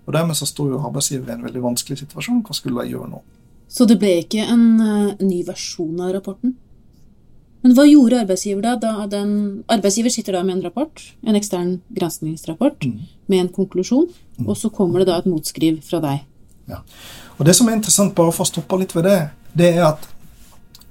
Og 0.04 0.16
Dermed 0.16 0.36
så 0.36 0.48
sto 0.48 0.70
jo 0.72 0.80
arbeidsgiver 0.80 1.30
i 1.30 1.36
en 1.36 1.44
veldig 1.44 1.62
vanskelig 1.64 2.00
situasjon. 2.02 2.42
Hva 2.44 2.56
skulle 2.56 2.84
de 2.84 2.96
gjøre 2.96 3.12
nå? 3.12 3.22
Så 3.68 3.86
det 3.88 3.98
ble 4.00 4.18
ikke 4.22 4.44
en 4.48 4.66
uh, 4.80 5.14
ny 5.20 5.42
versjon 5.44 6.00
av 6.00 6.16
rapporten? 6.16 6.56
Men 7.64 7.72
hva 7.72 7.86
gjorde 7.88 8.20
arbeidsgiver 8.20 8.60
da? 8.60 8.74
da 8.76 9.06
den, 9.08 9.30
arbeidsgiver 9.72 10.12
sitter 10.12 10.36
da 10.36 10.42
med 10.44 10.58
en 10.58 10.66
rapport, 10.66 11.00
en 11.24 11.38
ekstern 11.38 11.78
granskningsrapport 11.96 12.84
mm. 12.84 12.98
med 13.32 13.40
en 13.40 13.52
konklusjon, 13.54 14.10
mm. 14.36 14.48
og 14.48 14.58
så 14.60 14.68
kommer 14.68 15.00
det 15.00 15.08
da 15.08 15.16
et 15.22 15.28
motskriv 15.30 15.80
fra 15.86 16.02
deg. 16.04 16.26
Ja. 16.68 16.82
Og 17.38 17.46
Det 17.48 17.54
som 17.56 17.68
er 17.68 17.78
interessant, 17.78 18.14
bare 18.14 18.34
for 18.36 18.44
å 18.44 18.50
stoppe 18.52 18.78
litt 18.82 18.92
ved 18.96 19.08
det, 19.08 19.20
det 19.56 19.70
er 19.78 19.86
at 19.94 20.04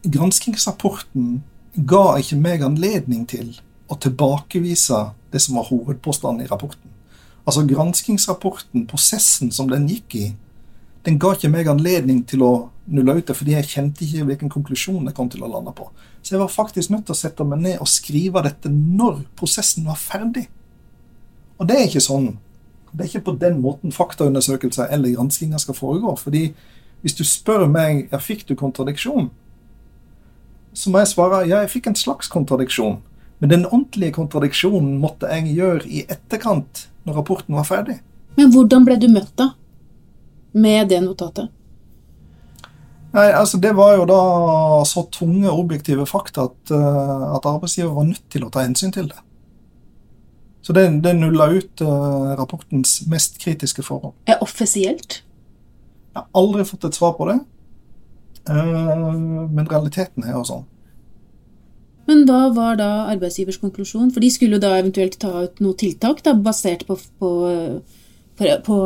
granskingsrapporten 0.03 1.43
ga 1.89 2.17
ikke 2.21 2.41
meg 2.41 2.65
anledning 2.65 3.27
til 3.29 3.53
å 3.89 3.97
tilbakevise 4.01 5.05
det 5.33 5.41
som 5.45 5.59
var 5.59 5.69
hovedpåstanden 5.69 6.45
i 6.45 6.49
rapporten. 6.49 6.89
Altså 7.45 7.65
Granskingsrapporten, 7.67 8.87
prosessen 8.87 9.51
som 9.51 9.69
den 9.69 9.85
gikk 9.91 10.15
i, 10.15 10.27
den 11.03 11.19
ga 11.19 11.33
ikke 11.35 11.51
meg 11.51 11.67
anledning 11.67 12.23
til 12.27 12.43
å 12.45 12.51
nulle 12.93 13.17
ut 13.17 13.27
det, 13.27 13.35
fordi 13.35 13.55
jeg 13.55 13.69
kjente 13.71 14.03
ikke 14.05 14.27
hvilken 14.27 14.51
konklusjon 14.51 15.07
jeg 15.07 15.15
kom 15.17 15.29
til 15.31 15.43
å 15.43 15.51
lande 15.51 15.73
på. 15.75 15.89
Så 16.23 16.35
jeg 16.35 16.41
var 16.41 16.51
faktisk 16.51 16.91
nødt 16.93 17.05
til 17.07 17.15
å 17.15 17.19
sette 17.19 17.45
meg 17.47 17.63
ned 17.63 17.81
og 17.83 17.91
skrive 17.91 18.43
dette 18.45 18.71
når 18.71 19.23
prosessen 19.39 19.87
var 19.87 19.99
ferdig. 19.99 20.47
Og 21.59 21.67
det 21.67 21.77
er 21.77 21.87
ikke 21.87 22.03
sånn. 22.03 22.33
Det 22.93 23.03
er 23.03 23.09
ikke 23.09 23.27
på 23.27 23.37
den 23.41 23.59
måten 23.63 23.95
faktaundersøkelser 23.95 24.91
eller 24.93 25.15
granskinger 25.15 25.59
skal 25.59 25.77
foregå. 25.77 26.15
fordi 26.15 26.53
hvis 27.03 27.17
du 27.19 27.23
spør 27.27 27.65
meg 27.67 28.07
ja, 28.11 28.19
fikk 28.19 28.45
du 28.47 28.55
kontradiksjon, 28.55 29.27
så 30.73 30.89
må 30.89 31.01
jeg 31.01 31.11
svare 31.11 31.43
ja, 31.47 31.59
jeg 31.61 31.73
fikk 31.73 31.89
en 31.91 31.99
slags 31.99 32.31
kontradiksjon. 32.31 33.01
Men 33.43 33.49
den 33.49 33.65
ordentlige 33.65 34.15
kontradiksjonen 34.15 34.95
måtte 35.01 35.27
jeg 35.27 35.57
gjøre 35.57 35.83
i 35.83 36.05
etterkant, 36.07 36.87
når 37.03 37.19
rapporten 37.19 37.57
var 37.59 37.67
ferdig. 37.67 37.97
Men 38.37 38.53
hvordan 38.53 38.87
ble 38.87 38.95
du 39.01 39.09
møtt, 39.11 39.33
da? 39.37 39.51
Med 40.53 40.89
det 40.89 41.01
notatet? 41.03 41.51
Nei, 43.13 43.27
altså 43.29 43.59
Det 43.61 43.75
var 43.77 43.93
jo 43.99 44.07
da 44.09 44.21
så 44.89 45.05
tunge 45.13 45.51
objektive 45.51 46.05
fakta 46.09 46.47
at, 46.49 46.73
uh, 46.73 47.35
at 47.37 47.45
arbeidsgiver 47.45 47.93
var 47.93 48.09
nødt 48.09 48.25
til 48.33 48.45
å 48.45 48.49
ta 48.53 48.65
hensyn 48.65 48.93
til 48.93 49.11
det. 49.11 49.19
Så 50.63 50.73
det, 50.73 50.87
det 51.03 51.13
nulla 51.19 51.51
ut 51.53 51.83
uh, 51.83 52.33
rapportens 52.39 53.01
mest 53.11 53.37
kritiske 53.43 53.83
forhold. 53.85 54.15
Er 54.25 54.41
offisielt? 54.41 55.21
Jeg 56.13 56.21
har 56.21 56.29
aldri 56.33 56.65
fått 56.65 56.87
et 56.89 56.97
svar 56.97 57.13
på 57.17 57.27
det. 57.29 57.39
Uh, 58.49 59.13
men 59.51 59.67
realiteten 59.69 60.25
er 60.25 60.37
jo 60.39 60.45
sånn. 60.47 60.69
Men 62.09 62.25
hva 62.27 62.49
var 62.55 62.79
da 62.81 62.89
arbeidsgivers 63.13 63.61
konklusjon? 63.61 64.09
For 64.11 64.23
de 64.23 64.31
skulle 64.33 64.57
jo 64.57 64.63
da 64.63 64.73
eventuelt 64.79 65.19
ta 65.21 65.45
ut 65.45 65.61
noe 65.63 65.77
tiltak 65.79 66.23
da, 66.25 66.33
basert 66.33 66.87
på, 66.89 66.97
på 67.21 67.29
på, 68.37 68.77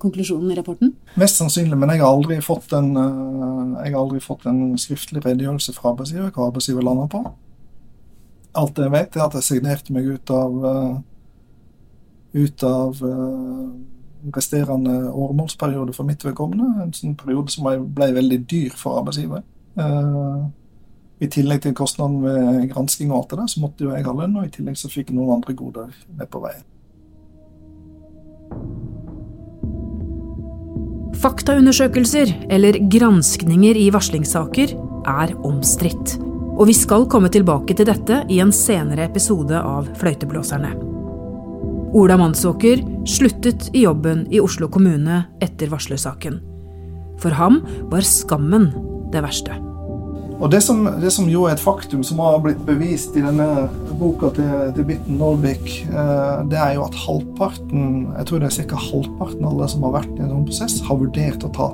konklusjonen 0.00 0.50
i 0.50 0.54
rapporten? 0.54 0.92
Mest 1.18 1.40
sannsynlig, 1.40 1.76
men 1.78 1.90
jeg 1.90 2.02
har 2.02 2.12
aldri 2.12 2.40
fått 2.42 2.72
en, 2.72 2.96
eh, 2.96 3.84
jeg 3.84 3.94
har 3.94 4.00
aldri 4.00 4.20
fått 4.20 4.46
en 4.46 4.78
skriftlig 4.78 5.24
redegjørelse 5.24 5.74
fra 5.74 5.92
arbeidsgiver 5.92 6.30
hva 6.30 6.48
arbeidsgiver 6.48 6.82
lander 6.82 7.08
på. 7.10 7.22
Alt 8.54 8.78
jeg 8.78 8.92
vet, 8.92 9.16
er 9.16 9.24
at 9.24 9.34
jeg 9.34 9.48
signerte 9.48 9.92
meg 9.92 10.06
ut 10.06 10.30
av 10.30 10.64
eh, 10.70 11.00
ut 12.32 12.62
av 12.62 13.02
eh, 13.04 14.30
resterende 14.32 15.10
åremålsperiode 15.10 15.92
for 15.92 16.08
mitt 16.08 16.24
vedkommende. 16.24 16.84
En 16.84 16.92
sånn 16.96 17.16
periode 17.18 17.50
som 17.50 17.66
ble 17.66 18.12
veldig 18.14 18.42
dyr 18.48 18.76
for 18.78 19.00
arbeidsgiver. 19.00 19.42
I 21.22 21.28
tillegg 21.30 21.62
til 21.62 21.74
kostnaden 21.74 22.22
ved 22.22 22.68
gransking 22.72 23.10
og 23.10 23.18
alt 23.18 23.30
det 23.30 23.38
der, 23.38 23.50
så 23.50 23.60
måtte 23.62 23.84
jo 23.84 23.92
jeg 23.94 24.06
ha 24.06 24.14
lønn, 24.14 24.36
og 24.38 24.46
i 24.46 24.52
tillegg 24.54 24.78
så 24.78 24.90
fikk 24.90 25.12
noen 25.14 25.36
andre 25.36 25.54
goder 25.58 25.90
med 26.18 26.30
på 26.30 26.40
veien. 26.42 26.64
Faktaundersøkelser, 31.22 32.32
eller 32.50 32.76
granskninger 32.90 33.78
i 33.78 33.86
varslingssaker, 33.94 34.72
er 35.06 35.34
omstridt. 35.46 36.16
Og 36.58 36.66
vi 36.66 36.74
skal 36.74 37.06
komme 37.10 37.30
tilbake 37.32 37.76
til 37.78 37.86
dette 37.86 38.24
i 38.30 38.40
en 38.42 38.50
senere 38.54 39.06
episode 39.06 39.54
av 39.54 39.86
Fløyteblåserne. 40.00 40.72
Ola 41.94 42.16
Mannsåker 42.18 42.82
sluttet 43.06 43.68
i 43.76 43.84
jobben 43.84 44.24
i 44.32 44.40
Oslo 44.42 44.66
kommune 44.72 45.22
etter 45.44 45.70
varslersaken. 45.70 46.40
For 47.22 47.38
ham 47.38 47.62
var 47.92 48.06
skammen 48.08 48.72
det 49.12 49.22
verste. 49.22 49.71
Og 50.42 50.50
det 50.50 50.58
som, 50.62 50.82
det 50.98 51.12
som, 51.14 51.28
jo 51.30 51.44
er 51.46 51.54
et 51.54 51.62
faktum, 51.62 52.00
som 52.02 52.18
har 52.18 52.40
blitt 52.42 52.62
bevist 52.66 53.14
i 53.14 53.22
denne 53.22 53.68
boka 54.00 54.32
til, 54.34 54.72
til 54.74 54.86
Bitten 54.88 55.20
Nordvik, 55.20 55.68
eh, 55.86 56.40
det 56.50 56.58
er 56.58 56.72
jo 56.74 56.82
at 56.82 56.96
halvparten 56.98 58.08
jeg 58.16 58.26
tror 58.26 58.42
det 58.42 58.48
er 58.48 58.66
ca. 58.72 58.80
halvparten 58.88 59.44
av 59.46 59.52
alle 59.52 59.68
som 59.70 59.86
har 59.86 59.94
vært 60.00 60.16
i 60.16 60.24
en 60.24 60.32
sånn 60.32 60.48
prosess, 60.48 60.80
har 60.88 60.98
vurdert 60.98 61.46
å 61.46 61.52
ta, 61.54 61.68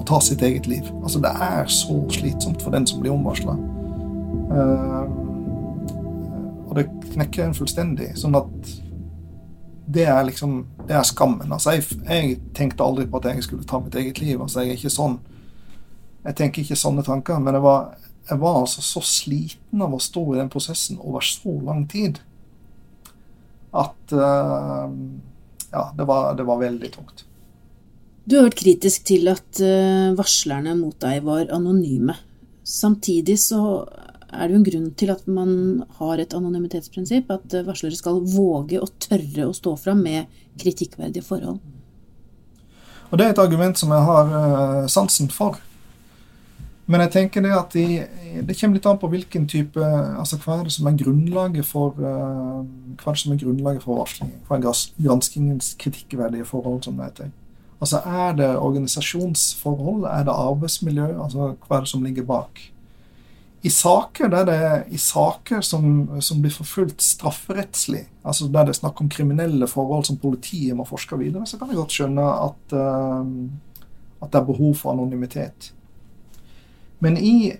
å 0.00 0.06
ta, 0.08 0.20
sitt 0.24 0.40
eget 0.48 0.70
liv. 0.70 0.88
Altså 1.02 1.20
Det 1.20 1.34
er 1.50 1.68
så 1.68 1.98
slitsomt 2.16 2.64
for 2.64 2.72
den 2.72 2.88
som 2.88 3.02
blir 3.04 3.12
omvarsla. 3.12 3.58
Eh, 4.56 5.04
og 6.70 6.76
det 6.78 6.86
knekker 7.10 7.50
en 7.50 7.58
fullstendig. 7.58 8.14
Sånn 8.16 8.38
at 8.38 8.72
det 9.90 10.06
er 10.06 10.22
liksom 10.24 10.62
Det 10.88 10.96
er 10.96 11.04
skammen. 11.04 11.52
Altså 11.52 11.76
jeg, 11.76 11.84
jeg 12.08 12.38
tenkte 12.56 12.86
aldri 12.86 13.04
på 13.10 13.20
at 13.20 13.28
jeg 13.28 13.44
skulle 13.44 13.68
ta 13.68 13.78
mitt 13.82 13.94
eget 13.94 14.22
liv. 14.24 14.40
Altså 14.40 14.64
Jeg 14.64 14.72
er 14.72 14.80
ikke 14.80 14.96
sånn 14.96 15.20
jeg 16.24 16.36
tenker 16.36 16.62
ikke 16.62 16.78
sånne 16.78 17.04
tanker, 17.06 17.40
men 17.40 17.56
jeg 17.56 17.64
var, 17.64 17.94
jeg 18.28 18.40
var 18.42 18.58
altså 18.60 18.84
så 18.84 19.02
sliten 19.04 19.84
av 19.84 19.94
å 19.96 20.02
stå 20.02 20.24
i 20.34 20.40
den 20.40 20.50
prosessen 20.52 21.00
over 21.00 21.24
så 21.24 21.54
lang 21.64 21.86
tid 21.90 22.20
at 23.70 24.12
uh, 24.12 24.90
ja, 25.70 25.84
det 25.96 26.04
var, 26.04 26.34
det 26.34 26.46
var, 26.46 26.58
veldig 26.58 26.92
tungt. 26.92 27.24
Du 28.26 28.36
har 28.36 28.48
vært 28.48 28.60
kritisk 28.60 29.06
til 29.08 29.30
at 29.30 29.62
uh, 29.62 30.10
varslerne 30.18 30.74
mot 30.78 30.96
deg 31.02 31.22
var 31.26 31.50
anonyme. 31.54 32.16
Samtidig 32.66 33.38
så 33.42 33.62
er 34.30 34.46
det 34.46 34.54
jo 34.54 34.60
en 34.60 34.66
grunn 34.66 34.90
til 34.98 35.10
at 35.14 35.24
man 35.30 35.52
har 35.98 36.20
et 36.22 36.34
anonymitetsprinsipp. 36.36 37.30
At 37.30 37.54
varslere 37.66 37.98
skal 37.98 38.20
våge 38.34 38.82
og 38.82 38.92
tørre 39.02 39.48
å 39.48 39.56
stå 39.56 39.74
fram 39.80 40.02
med 40.06 40.42
kritikkverdige 40.60 41.26
forhold. 41.26 41.58
Og 43.10 43.18
det 43.18 43.26
er 43.26 43.32
et 43.32 43.42
argument 43.42 43.78
som 43.78 43.90
jeg 43.90 44.06
har 44.06 44.86
sansen 44.90 45.30
for. 45.34 45.58
Men 46.90 47.04
jeg 47.04 47.12
tenker 47.14 47.44
det 47.44 47.52
at 47.54 47.74
de, 47.76 47.84
det 48.46 48.56
kommer 48.58 48.78
litt 48.78 48.86
an 48.90 48.98
på 48.98 49.10
hvilken 49.12 49.44
type 49.50 49.78
altså 49.80 50.40
Hva 50.42 50.56
er 50.58 50.66
det 50.66 50.74
som 50.74 50.88
er 50.90 50.96
grunnlaget 50.98 51.68
for 51.68 51.94
uh, 52.02 52.64
hva 52.98 53.12
er 53.12 53.14
det 53.14 53.22
som 53.22 53.34
er 53.34 53.38
grunnlaget 53.44 53.84
for 53.84 54.00
varslingen? 54.00 54.40
Hva 54.48 54.58
er 54.58 54.64
granskingens 54.98 55.76
kritikkverdige 55.78 56.48
forhold, 56.48 56.82
som 56.84 56.98
det 56.98 57.12
heter? 57.12 57.30
Altså 57.78 58.02
Er 58.02 58.34
det 58.42 58.50
organisasjonsforhold? 58.58 60.04
Er 60.10 60.26
det 60.26 60.34
arbeidsmiljø? 60.34 61.08
Altså 61.14 61.54
Hva 61.62 61.78
er 61.78 61.86
det 61.86 61.94
som 61.94 62.04
ligger 62.04 62.26
bak? 62.26 62.66
I 63.62 63.70
saker, 63.70 64.30
der 64.32 64.44
det, 64.48 64.60
i 64.88 64.96
saker 64.96 65.60
som, 65.60 65.82
som, 66.24 66.38
blir 66.40 66.52
forfulgt 66.54 67.02
strafferettslig, 67.04 68.06
altså 68.24 68.46
der 68.48 68.64
det 68.64 68.72
er 68.72 68.78
snakk 68.78 69.02
om 69.04 69.10
kriminelle 69.12 69.68
forhold 69.68 70.06
som 70.08 70.16
politiet 70.16 70.72
må 70.76 70.86
forske 70.88 71.18
videre, 71.20 71.44
så 71.46 71.58
kan 71.60 71.68
jeg 71.68 71.76
godt 71.76 71.92
skjønne 71.92 72.24
at, 72.46 72.72
uh, 72.72 74.22
at 74.24 74.32
det 74.32 74.40
er 74.40 74.48
behov 74.48 74.78
for 74.80 74.96
anonymitet. 74.96 75.74
Men 77.00 77.16
i, 77.16 77.52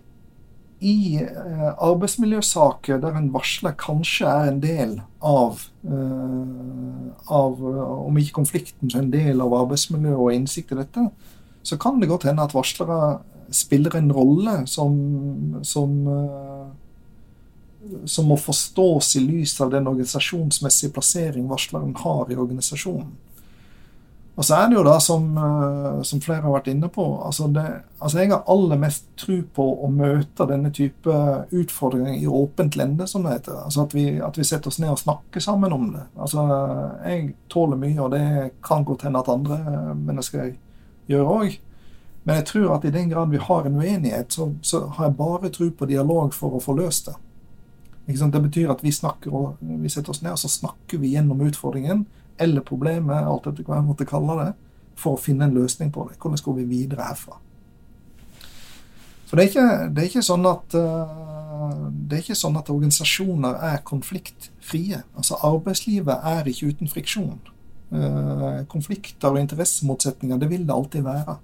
i 0.80 0.96
uh, 1.20 1.70
arbeidsmiljøsaker 1.76 3.00
der 3.02 3.16
en 3.18 3.30
varsler 3.34 3.76
kanskje 3.80 4.28
er 4.28 4.50
en 4.50 4.60
del 4.62 4.94
av, 5.24 5.64
uh, 5.88 7.08
av 7.26 7.64
Om 7.64 8.20
ikke 8.20 8.38
konflikten, 8.40 8.90
så 8.90 9.00
en 9.00 9.12
del 9.12 9.40
av 9.40 9.56
arbeidsmiljøet 9.62 10.20
og 10.20 10.36
innsikt 10.36 10.74
i 10.74 10.80
dette, 10.82 11.08
så 11.62 11.76
kan 11.80 12.00
det 12.00 12.08
godt 12.08 12.28
hende 12.28 12.44
at 12.44 12.56
varslere 12.56 13.20
spiller 13.52 13.96
en 13.98 14.12
rolle 14.14 14.52
som, 14.70 14.92
som, 15.66 15.96
som 18.06 18.28
må 18.30 18.36
forstås 18.38 19.16
i 19.18 19.24
lys 19.24 19.56
av 19.60 19.72
den 19.74 19.90
organisasjonsmessige 19.90 20.94
plassering 20.94 21.48
varsleren 21.50 21.96
har 21.98 22.30
i 22.30 22.38
organisasjonen. 22.38 23.10
Og 24.38 24.44
så 24.46 24.56
er 24.56 24.70
det 24.70 24.76
jo 24.78 24.82
da, 24.86 24.94
som, 25.02 25.24
eh, 25.36 26.02
som 26.06 26.20
flere 26.22 26.44
har 26.44 26.54
vært 26.54 26.70
inne 26.72 26.88
på 26.92 27.04
altså, 27.26 27.48
det, 27.52 27.64
altså 27.98 28.18
Jeg 28.22 28.30
har 28.30 28.44
aller 28.48 28.78
mest 28.80 29.08
tro 29.18 29.36
på 29.56 29.66
å 29.84 29.90
møte 29.92 30.46
denne 30.48 30.70
type 30.72 31.16
utfordringer 31.50 32.14
i 32.16 32.26
åpent 32.26 32.78
lende, 32.78 33.08
som 33.10 33.26
det 33.26 33.34
heter. 33.34 33.58
Altså 33.66 33.84
at 33.84 33.96
vi, 33.96 34.04
at 34.22 34.38
vi, 34.38 34.46
setter 34.46 34.70
oss 34.70 34.78
ned 34.80 34.94
og 34.94 35.02
snakker 35.02 35.44
sammen 35.44 35.74
om 35.76 35.90
det. 35.96 36.06
Altså, 36.16 36.46
Jeg 37.04 37.34
tåler 37.52 37.80
mye, 37.80 37.98
og 38.00 38.14
det 38.14 38.52
kan 38.64 38.86
godt 38.86 39.04
hende 39.08 39.20
at 39.20 39.28
andre 39.28 39.58
mennesker 39.98 40.54
gjør 41.10 41.34
òg. 41.34 41.58
Men 42.22 42.36
jeg 42.36 42.46
tror 42.46 42.74
at 42.76 42.84
i 42.84 42.94
den 42.94 43.10
grad 43.10 43.32
vi 43.32 43.40
har 43.42 43.66
en 43.66 43.76
uenighet, 43.76 44.32
så, 44.32 44.52
så 44.62 44.86
har 44.86 45.08
jeg 45.08 45.18
bare 45.18 45.50
tro 45.52 45.70
på 45.70 45.88
dialog 45.90 46.34
for 46.36 46.56
å 46.56 46.62
få 46.62 46.76
løst 46.78 47.10
det. 47.10 47.16
Det 48.10 48.42
betyr 48.42 48.72
at 48.72 48.80
vi, 48.82 48.90
snakker 48.90 49.34
og, 49.34 49.60
vi 49.60 49.88
setter 49.88 50.10
oss 50.10 50.22
ned 50.24 50.32
og 50.34 50.40
så 50.40 50.48
snakker 50.50 50.98
vi 50.98 51.12
gjennom 51.12 51.44
utfordringen 51.46 52.06
eller 52.40 52.64
problemet, 52.66 53.26
alt 53.26 53.46
etter 53.50 53.66
hva 53.66 53.78
jeg 53.78 53.88
måtte 53.90 54.08
kalle 54.08 54.36
det, 54.40 54.50
for 55.00 55.16
å 55.16 55.20
finne 55.20 55.46
en 55.46 55.56
løsning 55.56 55.92
på 55.92 56.08
det. 56.08 56.18
Hvordan 56.20 56.44
går 56.44 56.58
vi 56.60 56.66
videre 56.74 57.08
herfra? 57.08 57.38
For 59.30 59.38
det 59.38 59.44
er 59.44 59.50
ikke, 59.52 59.66
det 59.94 60.02
er 60.02 60.08
ikke 60.10 60.26
sånn 60.26 60.46
at 60.50 60.74
uh, 60.74 61.84
det 61.86 62.16
er 62.16 62.22
ikke 62.24 62.38
sånn 62.40 62.58
at 62.58 62.70
organisasjoner 62.72 63.60
er 63.68 63.84
konfliktfrie. 63.86 65.04
Altså 65.14 65.38
Arbeidslivet 65.46 66.26
er 66.32 66.48
ikke 66.50 66.72
uten 66.72 66.90
friksjon. 66.90 67.38
Uh, 67.94 68.64
konflikter 68.70 69.30
og 69.30 69.38
interessemotsetninger, 69.38 70.40
det 70.40 70.50
vil 70.50 70.66
det 70.66 70.74
alltid 70.74 71.06
være. 71.06 71.36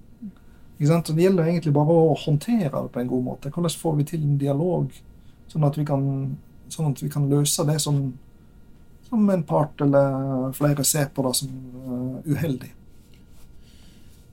Det 0.77 1.15
gjelder 1.17 1.47
egentlig 1.47 1.73
bare 1.73 1.95
å 1.95 2.17
håndtere 2.25 2.69
det 2.75 2.91
på 2.93 3.01
en 3.01 3.09
god 3.09 3.23
måte. 3.23 3.49
Hvordan 3.55 3.79
får 3.81 3.95
vi 3.97 4.09
til 4.11 4.27
en 4.27 4.37
dialog, 4.37 4.91
sånn 5.49 5.65
at 5.65 5.79
vi 5.79 5.85
kan, 5.87 6.03
sånn 6.69 6.91
at 6.91 7.01
vi 7.01 7.09
kan 7.09 7.25
løse 7.31 7.65
det 7.65 7.79
som 7.81 8.01
som 9.09 9.29
en 9.29 9.43
part 9.47 9.81
eller 9.81 10.51
flere 10.57 10.83
ser 10.87 11.09
på 11.15 11.23
det 11.27 11.35
som 11.39 11.53
uh, 11.87 12.19
uheldig. 12.27 12.73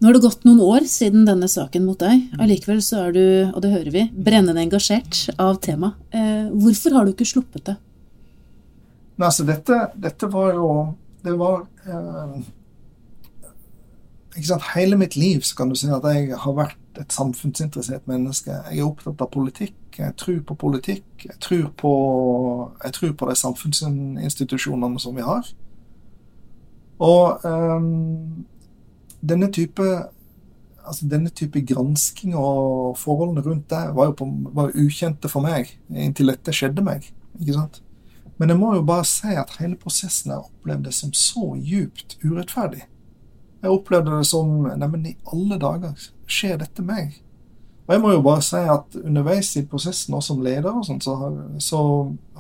Nå 0.04 0.10
har 0.10 0.16
det 0.16 0.24
gått 0.24 0.42
noen 0.44 0.60
år 0.60 0.84
siden 0.90 1.22
denne 1.24 1.46
saken 1.48 1.86
mot 1.86 1.96
deg. 1.96 2.26
Allikevel 2.42 2.82
så 2.84 3.06
er 3.06 3.14
du, 3.14 3.24
og 3.54 3.62
det 3.64 3.70
hører 3.72 3.94
vi, 3.94 4.02
brennende 4.12 4.60
engasjert 4.60 5.30
av 5.40 5.60
temaet. 5.64 5.96
Eh, 6.12 6.50
hvorfor 6.50 6.92
har 6.98 7.06
du 7.06 7.14
ikke 7.14 7.28
sluppet 7.30 7.70
det? 7.70 7.76
Nei, 9.14 9.28
altså 9.30 9.46
dette, 9.48 9.78
dette 9.94 10.26
var 10.26 10.56
jo 10.58 10.68
Det 11.24 11.32
var 11.38 11.60
eh, 11.86 12.32
ikke 14.34 14.48
sant, 14.48 14.66
Hele 14.74 14.98
mitt 14.98 15.14
liv 15.16 15.44
så 15.46 15.60
kan 15.60 15.70
du 15.70 15.78
si 15.78 15.88
at 15.88 16.04
jeg 16.10 16.34
har 16.42 16.56
vært 16.58 16.80
et 17.00 17.12
samfunnsinteressert 17.12 18.08
menneske. 18.10 18.54
Jeg 18.70 18.80
er 18.80 18.86
opptatt 18.86 19.22
av 19.22 19.30
politikk, 19.34 19.76
jeg 19.98 20.14
tror 20.20 20.40
på 20.48 20.56
politikk, 20.60 21.06
jeg 21.24 21.36
tror 21.40 21.68
på, 21.80 21.92
jeg 22.84 22.96
tror 22.98 23.12
på 23.12 23.28
de 23.30 23.36
samfunnsinstitusjonene 23.42 25.00
som 25.02 25.16
vi 25.16 25.26
har. 25.26 25.48
Og 27.04 27.44
um, 27.44 28.44
denne 29.22 29.50
type 29.52 29.86
altså 30.84 31.08
denne 31.08 31.30
type 31.32 31.60
gransking 31.64 32.34
og 32.36 32.98
forholdene 33.00 33.40
rundt 33.44 33.70
det 33.72 33.82
var 33.96 34.10
jo 34.10 34.16
på, 34.18 34.28
var 34.52 34.74
ukjente 34.76 35.30
for 35.32 35.44
meg 35.44 35.70
inntil 35.88 36.32
dette 36.32 36.52
skjedde 36.52 36.84
meg. 36.84 37.06
ikke 37.40 37.56
sant? 37.56 37.80
Men 38.38 38.50
jeg 38.50 38.58
må 38.58 38.74
jo 38.74 38.82
bare 38.86 39.06
si 39.08 39.32
at 39.38 39.54
hele 39.60 39.78
prosessen 39.80 40.34
jeg 40.34 40.42
opplevde 40.42 40.92
som 40.92 41.12
så 41.16 41.54
djupt 41.56 42.18
urettferdig. 42.24 42.82
Jeg 43.64 43.72
opplevde 43.72 44.12
det 44.12 44.26
som 44.28 44.66
Neimen, 44.68 45.06
i 45.08 45.14
alle 45.32 45.56
dager 45.60 46.08
skjer 46.28 46.58
dette 46.60 46.84
meg? 46.84 47.14
Og 47.84 47.94
jeg 47.94 48.00
må 48.00 48.10
jo 48.12 48.24
bare 48.24 48.42
si 48.44 48.60
at 48.60 48.96
underveis 49.00 49.54
i 49.56 49.62
prosessen, 49.68 50.14
også 50.16 50.34
som 50.34 50.42
leder, 50.44 50.68
og 50.72 50.84
sånt, 50.84 51.04
så, 51.04 51.14
har, 51.20 51.38
så 51.60 51.80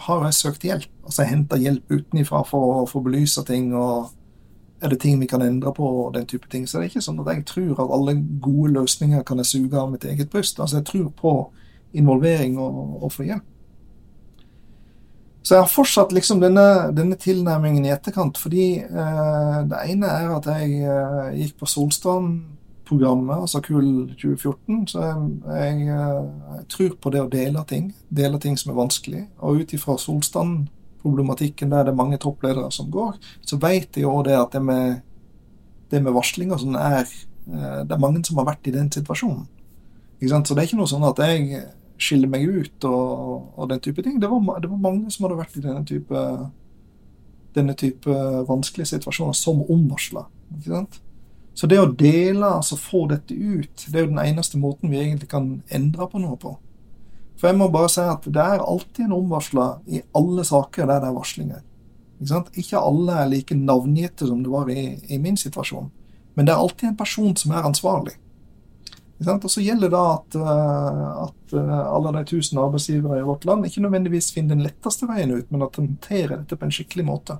har 0.06 0.26
jeg 0.26 0.36
søkt 0.36 0.66
hjelp. 0.68 0.90
Altså 1.04 1.22
jeg 1.22 1.30
henter 1.30 1.60
hjelp 1.60 1.92
utenifra 1.92 2.42
for 2.48 2.82
å 2.82 2.84
få 2.88 3.00
belyse 3.04 3.44
ting, 3.48 3.72
og 3.76 4.12
er 4.84 4.92
det 4.92 5.00
ting 5.00 5.16
vi 5.20 5.28
kan 5.28 5.44
endre 5.44 5.72
på, 5.72 5.88
og 6.04 6.14
den 6.14 6.28
type 6.28 6.48
ting. 6.52 6.68
Så 6.68 6.78
det 6.78 6.86
er 6.86 6.92
ikke 6.92 7.04
sånn 7.04 7.20
at 7.24 7.32
jeg 7.32 7.44
tror 7.48 7.80
at 7.84 7.96
alle 7.96 8.16
gode 8.44 8.72
løsninger 8.76 9.24
kan 9.24 9.40
jeg 9.40 9.52
suge 9.52 9.80
av 9.80 9.92
mitt 9.92 10.04
eget 10.08 10.32
bryst. 10.32 10.60
Altså 10.60 10.80
jeg 10.80 10.88
tror 10.92 11.10
på 11.20 11.34
involvering 11.96 12.58
og, 12.60 13.00
og 13.04 13.12
få 13.16 13.28
hjelp. 13.28 13.48
Så 15.44 15.54
jeg 15.54 15.60
har 15.60 15.68
fortsatt 15.68 16.12
liksom 16.16 16.40
denne, 16.40 16.64
denne 16.96 17.18
tilnærmingen 17.20 17.84
i 17.84 17.92
etterkant, 17.92 18.38
fordi 18.40 18.78
eh, 18.80 19.58
det 19.68 19.80
ene 19.92 20.08
er 20.08 20.30
at 20.32 20.46
jeg 20.48 20.78
eh, 20.88 21.34
gikk 21.36 21.58
på 21.60 21.68
Solstrand-programmet, 21.68 23.42
altså 23.44 23.60
KUL 23.66 23.90
2014. 24.16 24.86
Så 24.88 25.02
jeg, 25.04 25.26
jeg, 25.44 25.90
eh, 25.92 26.22
jeg, 26.54 26.64
tror 26.72 26.96
på 26.96 27.12
det 27.12 27.20
å 27.20 27.28
dele 27.28 27.66
ting, 27.68 27.92
dele 28.08 28.40
ting 28.40 28.56
som 28.56 28.72
er 28.72 28.80
vanskelig. 28.80 29.22
Og 29.44 29.60
ut 29.60 29.76
ifra 29.76 29.98
Solstrand-problematikken, 30.00 31.76
der 31.76 31.84
det 31.84 31.92
er 31.92 32.00
mange 32.00 32.22
toppledere 32.24 32.72
som 32.72 32.88
går, 32.88 33.20
så 33.44 33.60
vet 33.60 34.00
jeg 34.00 34.08
jo 34.08 34.16
det 34.24 34.40
at 34.40 34.56
det 34.56 34.64
med, 34.64 35.04
det 35.92 36.00
med 36.00 36.16
varsling 36.16 36.56
sånn 36.56 36.80
er 36.80 37.04
eh, 37.04 37.80
Det 37.84 37.92
er 37.92 38.00
mange 38.00 38.24
som 38.24 38.40
har 38.40 38.48
vært 38.54 38.72
i 38.72 38.78
den 38.80 38.88
situasjonen. 38.88 39.44
Så 40.24 40.54
det 40.56 40.62
er 40.62 40.70
ikke 40.70 40.80
noe 40.80 40.88
sånn 40.88 41.04
at 41.04 41.20
jeg 41.20 41.66
skille 42.00 42.28
meg 42.30 42.46
ut 42.48 42.86
og, 42.88 43.48
og 43.58 43.70
den 43.70 43.80
type 43.80 44.02
ting. 44.02 44.20
Det 44.20 44.30
var, 44.30 44.60
det 44.60 44.70
var, 44.70 44.80
mange 44.82 45.10
som 45.10 45.26
hadde 45.26 45.38
vært 45.38 45.56
i 45.58 45.64
denne 45.64 45.84
type, 45.88 46.26
denne 47.54 47.76
type 47.78 48.18
vanskelige 48.48 48.94
situasjoner 48.96 49.36
som 49.38 49.62
omvarsla. 49.62 50.26
Så 51.54 51.70
det 51.70 51.78
å 51.78 51.90
dele, 51.90 52.48
altså 52.58 52.78
få 52.80 53.06
dette 53.12 53.34
ut, 53.34 53.86
det 53.86 53.94
er 53.94 54.06
jo 54.06 54.12
den 54.12 54.24
eneste 54.24 54.58
måten 54.58 54.90
vi 54.90 55.02
egentlig 55.02 55.30
kan 55.30 55.60
endre 55.70 56.08
på 56.10 56.22
noe 56.22 56.38
på. 56.40 56.56
For 57.38 57.50
jeg 57.50 57.58
må 57.58 57.68
bare 57.70 57.90
si 57.90 58.02
at 58.02 58.26
det 58.30 58.42
er 58.42 58.62
alltid 58.62 59.06
en 59.06 59.16
omvarsla 59.18 59.68
i 59.90 60.02
alle 60.16 60.44
saker 60.46 60.86
der 60.88 61.02
det 61.02 61.10
er 61.10 61.16
varslinger. 61.16 61.62
Ikke, 62.22 62.42
ikke 62.62 62.82
alle 62.82 63.20
er 63.20 63.30
like 63.30 63.56
navngitte 63.58 64.26
som 64.26 64.42
det 64.42 64.52
var 64.52 64.70
i, 64.70 64.94
i 65.10 65.18
min 65.18 65.36
situasjon. 65.38 65.90
Men 66.34 66.46
det 66.46 66.54
er 66.54 66.62
alltid 66.62 66.88
en 66.88 66.98
person 66.98 67.34
som 67.38 67.54
er 67.54 67.66
ansvarlig. 67.66 68.14
Og 69.28 69.50
så 69.50 69.62
gjelder 69.62 69.90
det 69.92 70.00
at, 70.00 70.36
eh, 70.36 71.08
at 71.24 71.54
eh, 71.56 71.80
alle 71.96 72.12
de 72.16 72.24
tusen 72.28 72.58
arbeidsgivere 72.58 73.20
i 73.20 73.26
vårt 73.26 73.44
land 73.44 73.66
ikke 73.66 73.82
nødvendigvis 73.84 74.32
finner 74.34 74.56
den 74.56 74.64
letteste 74.66 75.08
veien 75.08 75.34
ut, 75.34 75.50
men 75.50 75.62
at 75.62 75.76
de 75.76 75.84
håndterer 75.84 76.36
dette 76.36 76.58
på 76.58 76.66
en 76.66 76.74
skikkelig 76.74 77.06
måte. 77.08 77.38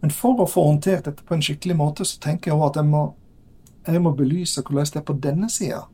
Men 0.00 0.14
for 0.14 0.40
å 0.42 0.48
få 0.48 0.64
håndtert 0.68 1.08
dette 1.08 1.26
på 1.26 1.34
en 1.34 1.44
skikkelig 1.44 1.76
måte, 1.78 2.06
så 2.06 2.20
tenker 2.22 2.50
jeg 2.50 2.58
også 2.58 2.70
at 2.70 2.80
jeg 2.80 2.90
må, 2.90 3.04
jeg 3.88 4.02
må 4.04 4.14
belyse 4.18 4.62
hvordan 4.62 4.92
det 4.92 5.00
er 5.00 5.08
på 5.08 5.18
denne 5.28 5.50
sida. 5.50 5.84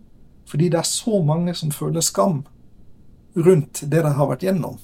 Fordi 0.51 0.69
det 0.69 0.81
er 0.81 0.89
så 0.89 1.23
mange 1.25 1.55
som 1.57 1.73
føler 1.73 2.05
skam 2.05 2.43
rundt 3.35 3.81
det 3.83 4.03
de 4.05 4.13
har 4.19 4.29
vært 4.31 4.45
gjennom. 4.45 4.77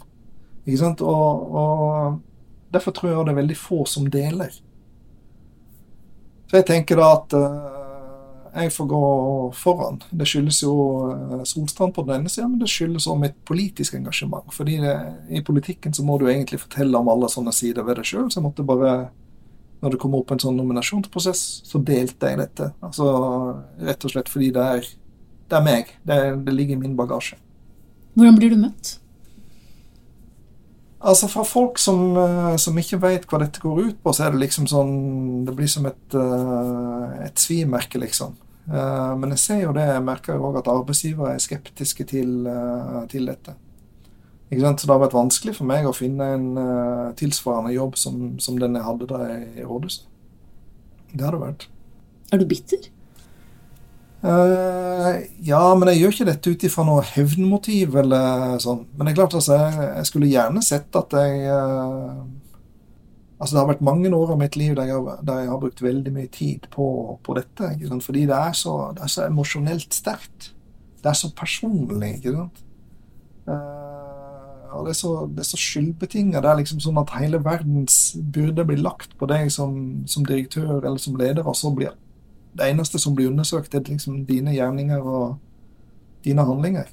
Ikke 0.64 0.80
sant? 0.80 1.02
Og, 1.04 1.52
og 1.60 2.72
derfor 2.72 2.96
tror 2.96 3.12
jeg 3.12 3.28
det 3.28 3.34
er 3.34 3.42
veldig 3.42 3.58
få 3.60 3.84
som 3.88 4.08
deler. 4.10 4.56
Så 6.50 6.58
jeg 6.58 6.66
tenker 6.66 6.98
da 6.98 7.12
at 7.14 7.36
jeg 8.54 8.72
får 8.74 8.86
gå 8.90 9.02
foran. 9.54 10.00
Det 10.10 10.26
skyldes 10.28 10.60
jo 10.62 10.74
eh, 11.12 11.42
Solstrand 11.48 11.94
på 11.94 12.04
den 12.06 12.20
ene 12.20 12.32
sida, 12.32 12.48
men 12.48 12.60
det 12.60 12.70
skyldes 12.70 13.06
også 13.06 13.18
mitt 13.20 13.36
politiske 13.48 13.98
engasjement. 13.98 14.48
Fordi 14.54 14.78
det, 14.82 14.94
i 15.30 15.42
politikken 15.46 15.94
så 15.96 16.04
må 16.06 16.18
du 16.18 16.26
egentlig 16.28 16.62
fortelle 16.64 16.98
om 16.98 17.10
alle 17.12 17.30
sånne 17.30 17.54
sider 17.54 17.86
ved 17.86 18.00
deg 18.00 18.10
sjøl. 18.10 18.30
Så 18.30 18.40
jeg 18.40 18.46
måtte 18.46 18.66
bare, 18.66 18.94
når 19.82 19.94
det 19.94 20.00
kom 20.02 20.16
opp 20.18 20.32
en 20.34 20.42
sånn 20.42 20.58
nominasjonsprosess, 20.60 21.44
så 21.68 21.82
delte 21.82 22.32
jeg 22.32 22.42
dette. 22.42 22.72
Altså 22.84 23.10
rett 23.80 24.08
og 24.08 24.14
slett 24.14 24.32
fordi 24.32 24.50
det 24.56 24.66
er, 24.78 24.90
det 25.50 25.60
er 25.60 25.66
meg. 25.66 25.94
Det, 26.06 26.18
det 26.46 26.56
ligger 26.56 26.78
i 26.78 26.82
min 26.82 26.98
bagasje. 26.98 27.38
Hvordan 28.16 28.40
blir 28.40 28.54
du 28.54 28.58
møtt? 28.64 28.96
Altså 31.00 31.30
For 31.32 31.48
folk 31.48 31.78
som, 31.80 32.16
eh, 32.16 32.56
som 32.60 32.76
ikke 32.76 33.00
vet 33.00 33.24
hva 33.28 33.40
dette 33.40 33.62
går 33.62 33.80
ut 33.86 34.02
på, 34.02 34.12
så 34.12 34.26
er 34.26 34.34
det 34.34 34.42
liksom 34.42 34.68
sånn 34.68 35.46
Det 35.46 35.54
blir 35.56 35.68
som 35.68 35.86
et, 35.86 36.14
eh, 36.14 37.24
et 37.24 37.40
svimerke, 37.40 37.98
liksom. 37.98 38.36
Eh, 38.68 39.16
men 39.16 39.30
jeg 39.30 39.38
ser 39.38 39.62
jo 39.62 39.72
det, 39.72 39.86
jeg 39.88 40.04
merker 40.04 40.34
jo 40.34 40.50
òg 40.50 40.58
at 40.60 40.68
arbeidsgivere 40.68 41.34
er 41.34 41.38
skeptiske 41.38 42.04
til, 42.06 42.46
til 43.08 43.26
dette. 43.26 43.56
Så 44.50 44.86
det 44.86 44.90
har 44.90 44.98
vært 44.98 45.14
vanskelig 45.14 45.54
for 45.56 45.64
meg 45.64 45.86
å 45.86 45.94
finne 45.94 46.26
en 46.34 47.14
tilsvarende 47.14 47.72
jobb 47.72 47.96
som, 47.96 48.38
som 48.42 48.58
den 48.58 48.74
jeg 48.74 48.82
hadde 48.82 49.06
da 49.06 49.18
i 49.30 49.62
rådhuset. 49.62 50.06
Det 51.14 51.22
har 51.22 51.32
det 51.32 51.40
vært. 51.40 51.68
Er 52.32 52.38
du 52.38 52.46
bitter? 52.50 52.90
Uh, 54.20 55.22
ja, 55.40 55.62
men 55.80 55.88
jeg 55.88 56.02
gjør 56.02 56.12
ikke 56.12 56.26
dette 56.28 56.52
ut 56.52 56.64
ifra 56.68 56.84
noe 56.84 57.04
hevnmotiv 57.14 57.96
eller 58.02 58.58
sånn. 58.60 58.82
Men 58.92 59.08
det 59.08 59.14
er 59.14 59.18
klart 59.22 59.36
altså, 59.38 59.56
jeg, 59.56 59.88
jeg 59.96 60.08
skulle 60.10 60.28
gjerne 60.28 60.62
sett 60.64 61.00
at 61.00 61.16
jeg 61.16 61.48
uh, 61.48 62.20
Altså, 63.40 63.54
det 63.54 63.60
har 63.62 63.68
vært 63.70 63.84
mange 63.88 64.10
år 64.12 64.34
av 64.34 64.36
mitt 64.36 64.56
liv 64.60 64.74
der 64.76 64.90
jeg, 64.90 65.12
der 65.24 65.38
jeg 65.40 65.48
har 65.48 65.60
brukt 65.62 65.78
veldig 65.80 66.10
mye 66.12 66.28
tid 66.28 66.66
på, 66.74 66.86
på 67.24 67.36
dette. 67.38 67.70
Fordi 68.04 68.26
det 68.28 68.36
er 68.36 68.52
så, 68.52 68.74
det 68.92 69.06
er 69.06 69.12
så 69.14 69.22
emosjonelt 69.24 69.96
sterkt. 69.96 70.50
Det 71.00 71.08
er 71.08 71.16
så 71.16 71.30
personlig, 71.32 72.10
ikke 72.18 72.34
sant. 72.34 72.60
Uh, 73.48 74.76
og 74.76 74.84
det 74.84 74.92
er 74.92 74.98
så, 74.98 75.14
det 75.38 75.46
så 75.48 75.56
skyldbetinga. 75.56 76.44
Det 76.44 76.50
er 76.50 76.60
liksom 76.60 76.84
sånn 76.84 77.00
at 77.00 77.14
hele 77.16 77.40
verdens 77.40 77.96
byrde 78.20 78.68
blir 78.68 78.84
lagt 78.84 79.16
på 79.16 79.30
deg 79.32 79.48
som, 79.56 80.04
som 80.04 80.28
direktør 80.28 80.76
eller 80.82 81.00
som 81.00 81.16
leder, 81.16 81.48
og 81.48 81.56
så 81.56 81.72
blir 81.72 81.94
det 82.56 82.70
eneste 82.70 82.98
som 82.98 83.14
blir 83.14 83.30
undersøkt, 83.30 83.74
er 83.74 83.84
liksom 83.86 84.24
dine 84.28 84.54
gjerninger 84.54 85.04
og 85.04 85.38
dine 86.24 86.44
handlinger. 86.44 86.90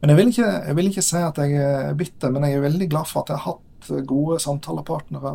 Men 0.00 0.12
jeg 0.12 0.16
vil, 0.16 0.30
ikke, 0.32 0.52
jeg 0.66 0.76
vil, 0.76 0.86
ikke, 0.88 1.04
si 1.04 1.20
at 1.20 1.38
jeg 1.42 1.58
er 1.60 1.98
bitter, 1.98 2.32
men 2.32 2.46
jeg 2.46 2.56
er 2.56 2.64
veldig 2.64 2.88
glad 2.88 3.08
for 3.10 3.20
at 3.20 3.32
jeg 3.32 3.42
har 3.42 3.58
hatt 3.58 4.06
gode 4.08 4.38
samtalepartnere 4.40 5.34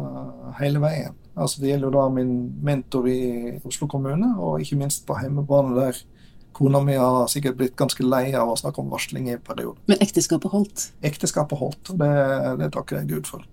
hele 0.60 0.82
veien. 0.82 1.14
Altså 1.36 1.62
Det 1.62 1.70
gjelder 1.70 1.90
jo 1.90 1.94
da 1.98 2.08
min 2.10 2.34
mentor 2.64 3.08
i 3.12 3.20
Oslo 3.68 3.88
kommune, 3.92 4.32
og 4.40 4.62
ikke 4.64 4.80
minst 4.80 5.06
på 5.06 5.18
hjemmebane 5.22 5.76
der 5.78 6.02
kona 6.56 6.80
mi 6.80 6.96
har 6.96 7.28
sikkert 7.28 7.60
blitt 7.60 7.76
ganske 7.76 8.06
lei 8.08 8.30
av 8.34 8.50
å 8.50 8.58
snakke 8.58 8.82
om 8.82 8.90
varsling 8.94 9.28
i 9.30 9.38
perioden. 9.38 9.82
Men 9.92 10.02
ekteskapet 10.02 10.56
holdt? 10.56 10.90
Ekteskapet 11.06 11.60
holdt, 11.60 11.94
det, 12.00 12.12
det 12.64 12.72
takker 12.78 13.02
jeg 13.02 13.12
Gud 13.12 13.34
for. 13.34 13.44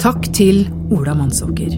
Takk 0.00 0.30
til 0.32 0.62
Ola 0.96 1.12
Mannsåker. 1.12 1.74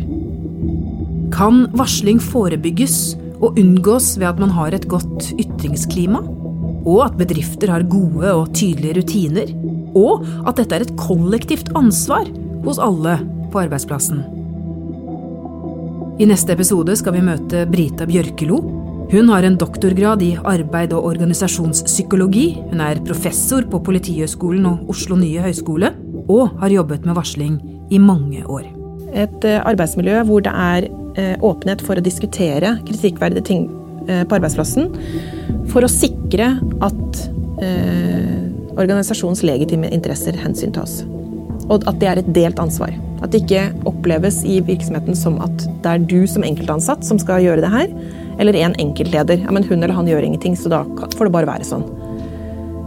Kan 1.35 1.64
varsling 1.74 2.20
forebygges 2.22 3.16
og 3.42 3.56
unngås 3.58 4.12
ved 4.20 4.28
at 4.28 4.38
man 4.38 4.52
har 4.54 4.76
et 4.76 4.87
godt 4.87 5.32
ytringsklima? 5.42 6.20
Og 6.87 7.00
at 7.08 7.16
bedrifter 7.18 7.72
har 7.74 7.82
gode 7.90 8.30
og 8.30 8.52
tydelige 8.54 9.00
rutiner? 9.00 9.50
Og 9.98 10.22
at 10.46 10.61
dette 10.61 10.78
er 10.78 10.85
et 10.87 10.94
kollektivt 11.00 11.72
ansvar 11.74 12.30
hos 12.62 12.78
alle 12.78 13.16
på 13.50 13.64
arbeidsplassen? 13.64 14.22
I 16.22 16.30
neste 16.30 16.54
episode 16.54 16.94
skal 17.02 17.18
vi 17.18 17.26
møte 17.26 17.66
Brita 17.74 18.06
Bjørkelo. 18.06 18.62
Hun 19.11 19.35
har 19.35 19.42
en 19.42 19.58
doktorgrad 19.58 20.22
i 20.22 20.37
arbeid 20.38 20.94
og 20.94 21.11
organisasjonspsykologi. 21.11 22.46
Hun 22.70 22.87
er 22.87 23.02
professor 23.02 23.66
på 23.66 23.82
Politihøgskolen 23.82 24.70
og 24.70 24.94
Oslo 24.94 25.18
nye 25.18 25.42
høgskole, 25.42 25.90
og 26.30 26.54
har 26.62 26.78
jobbet 26.78 27.02
med 27.02 27.18
varsling 27.18 27.58
i 27.92 28.00
mange 28.00 28.44
år. 28.48 28.66
Et 29.12 29.44
eh, 29.48 29.61
arbeidsmiljø 29.68 30.22
hvor 30.28 30.44
det 30.44 30.52
er 30.52 30.88
eh, 31.20 31.37
åpenhet 31.44 31.85
for 31.85 31.98
å 31.98 32.05
diskutere 32.05 32.76
kritikkverdige 32.88 33.44
ting 33.50 33.66
eh, 34.09 34.24
på 34.24 34.38
arbeidsplassen. 34.38 34.88
For 35.72 35.85
å 35.85 35.92
sikre 35.92 36.57
at 36.83 37.22
organisasjonens 38.72 39.44
legitime 39.46 39.87
interesser 39.94 40.35
hensyntas. 40.40 41.05
Og 41.70 41.85
at 41.87 42.00
det 42.00 42.09
er 42.11 42.18
et 42.18 42.31
delt 42.35 42.59
ansvar. 42.59 42.90
At 43.22 43.31
det 43.31 43.44
ikke 43.44 43.68
oppleves 43.87 44.40
i 44.48 44.57
virksomheten 44.66 45.14
som 45.14 45.37
at 45.44 45.62
det 45.85 45.92
er 45.92 46.02
du 46.11 46.24
som 46.26 46.42
enkeltansatt 46.42 47.07
som 47.07 47.20
skal 47.22 47.44
gjøre 47.44 47.62
det 47.62 47.70
her, 47.70 47.92
eller 48.42 48.59
en 48.59 48.74
enkeltleder. 48.83 49.44
Ja, 49.44 49.55
men 49.55 49.68
hun 49.68 49.78
eller 49.78 49.94
han 49.94 50.11
gjør 50.11 50.26
ingenting, 50.26 50.57
så 50.59 50.72
da 50.72 50.83
får 51.14 51.28
det 51.28 51.35
bare 51.37 51.52
være 51.52 51.68
sånn. 51.68 51.87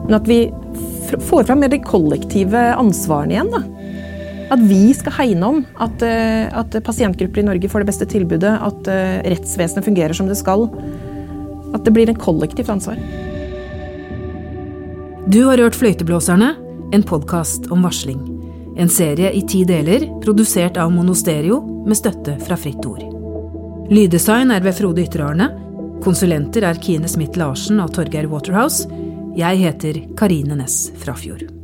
Men 0.09 0.17
at 0.19 0.27
vi 0.27 0.41
får 1.29 1.47
fram 1.47 1.63
mer 1.63 1.71
de 1.71 1.79
kollektive 1.85 2.67
ansvarene 2.75 3.37
igjen. 3.37 3.55
da. 3.55 3.63
At 4.53 4.61
vi 4.61 4.93
skal 4.93 5.15
hegne 5.17 5.47
om 5.47 5.63
at, 5.81 6.01
eh, 6.05 6.45
at, 6.53 6.75
pasientgrupper 6.85 7.41
i 7.41 7.47
Norge 7.47 7.69
får 7.69 7.81
det 7.81 7.89
beste 7.89 8.05
tilbudet, 8.09 8.51
at 8.61 8.89
eh, 8.91 9.23
rettsvesenet 9.33 9.85
fungerer 9.85 10.13
som 10.13 10.29
det 10.29 10.37
skal. 10.37 10.67
At 11.73 11.85
det 11.85 11.93
blir 11.95 12.09
en 12.09 12.19
kollektivt 12.19 12.69
ansvar. 12.69 12.99
Du 15.25 15.41
har 15.47 15.57
hørt 15.57 15.75
Fløyteblåserne, 15.75 16.53
en 16.93 17.03
podkast 17.03 17.71
om 17.73 17.81
varsling. 17.81 18.21
En 18.77 18.89
serie 18.91 19.31
i 19.33 19.41
ti 19.41 19.63
deler, 19.65 20.05
produsert 20.21 20.77
av 20.77 20.91
Monosterio 20.93 21.61
med 21.87 21.97
støtte 21.97 22.37
fra 22.45 22.57
Fritt 22.59 22.85
Ord. 22.85 23.01
Lyddesign 23.89 24.53
er 24.53 24.61
ved 24.65 24.77
Frode 24.77 25.01
Ytterarne. 25.05 25.49
Konsulenter 26.05 26.67
er 26.69 26.81
Kine 26.81 27.09
Smith 27.09 27.39
Larsen 27.39 27.81
og 27.81 27.95
Torgeir 27.97 28.29
Waterhouse. 28.29 28.85
Jeg 29.35 29.65
heter 29.65 30.01
Karine 30.19 30.61
Næss 30.61 30.91
Frafjord. 31.01 31.54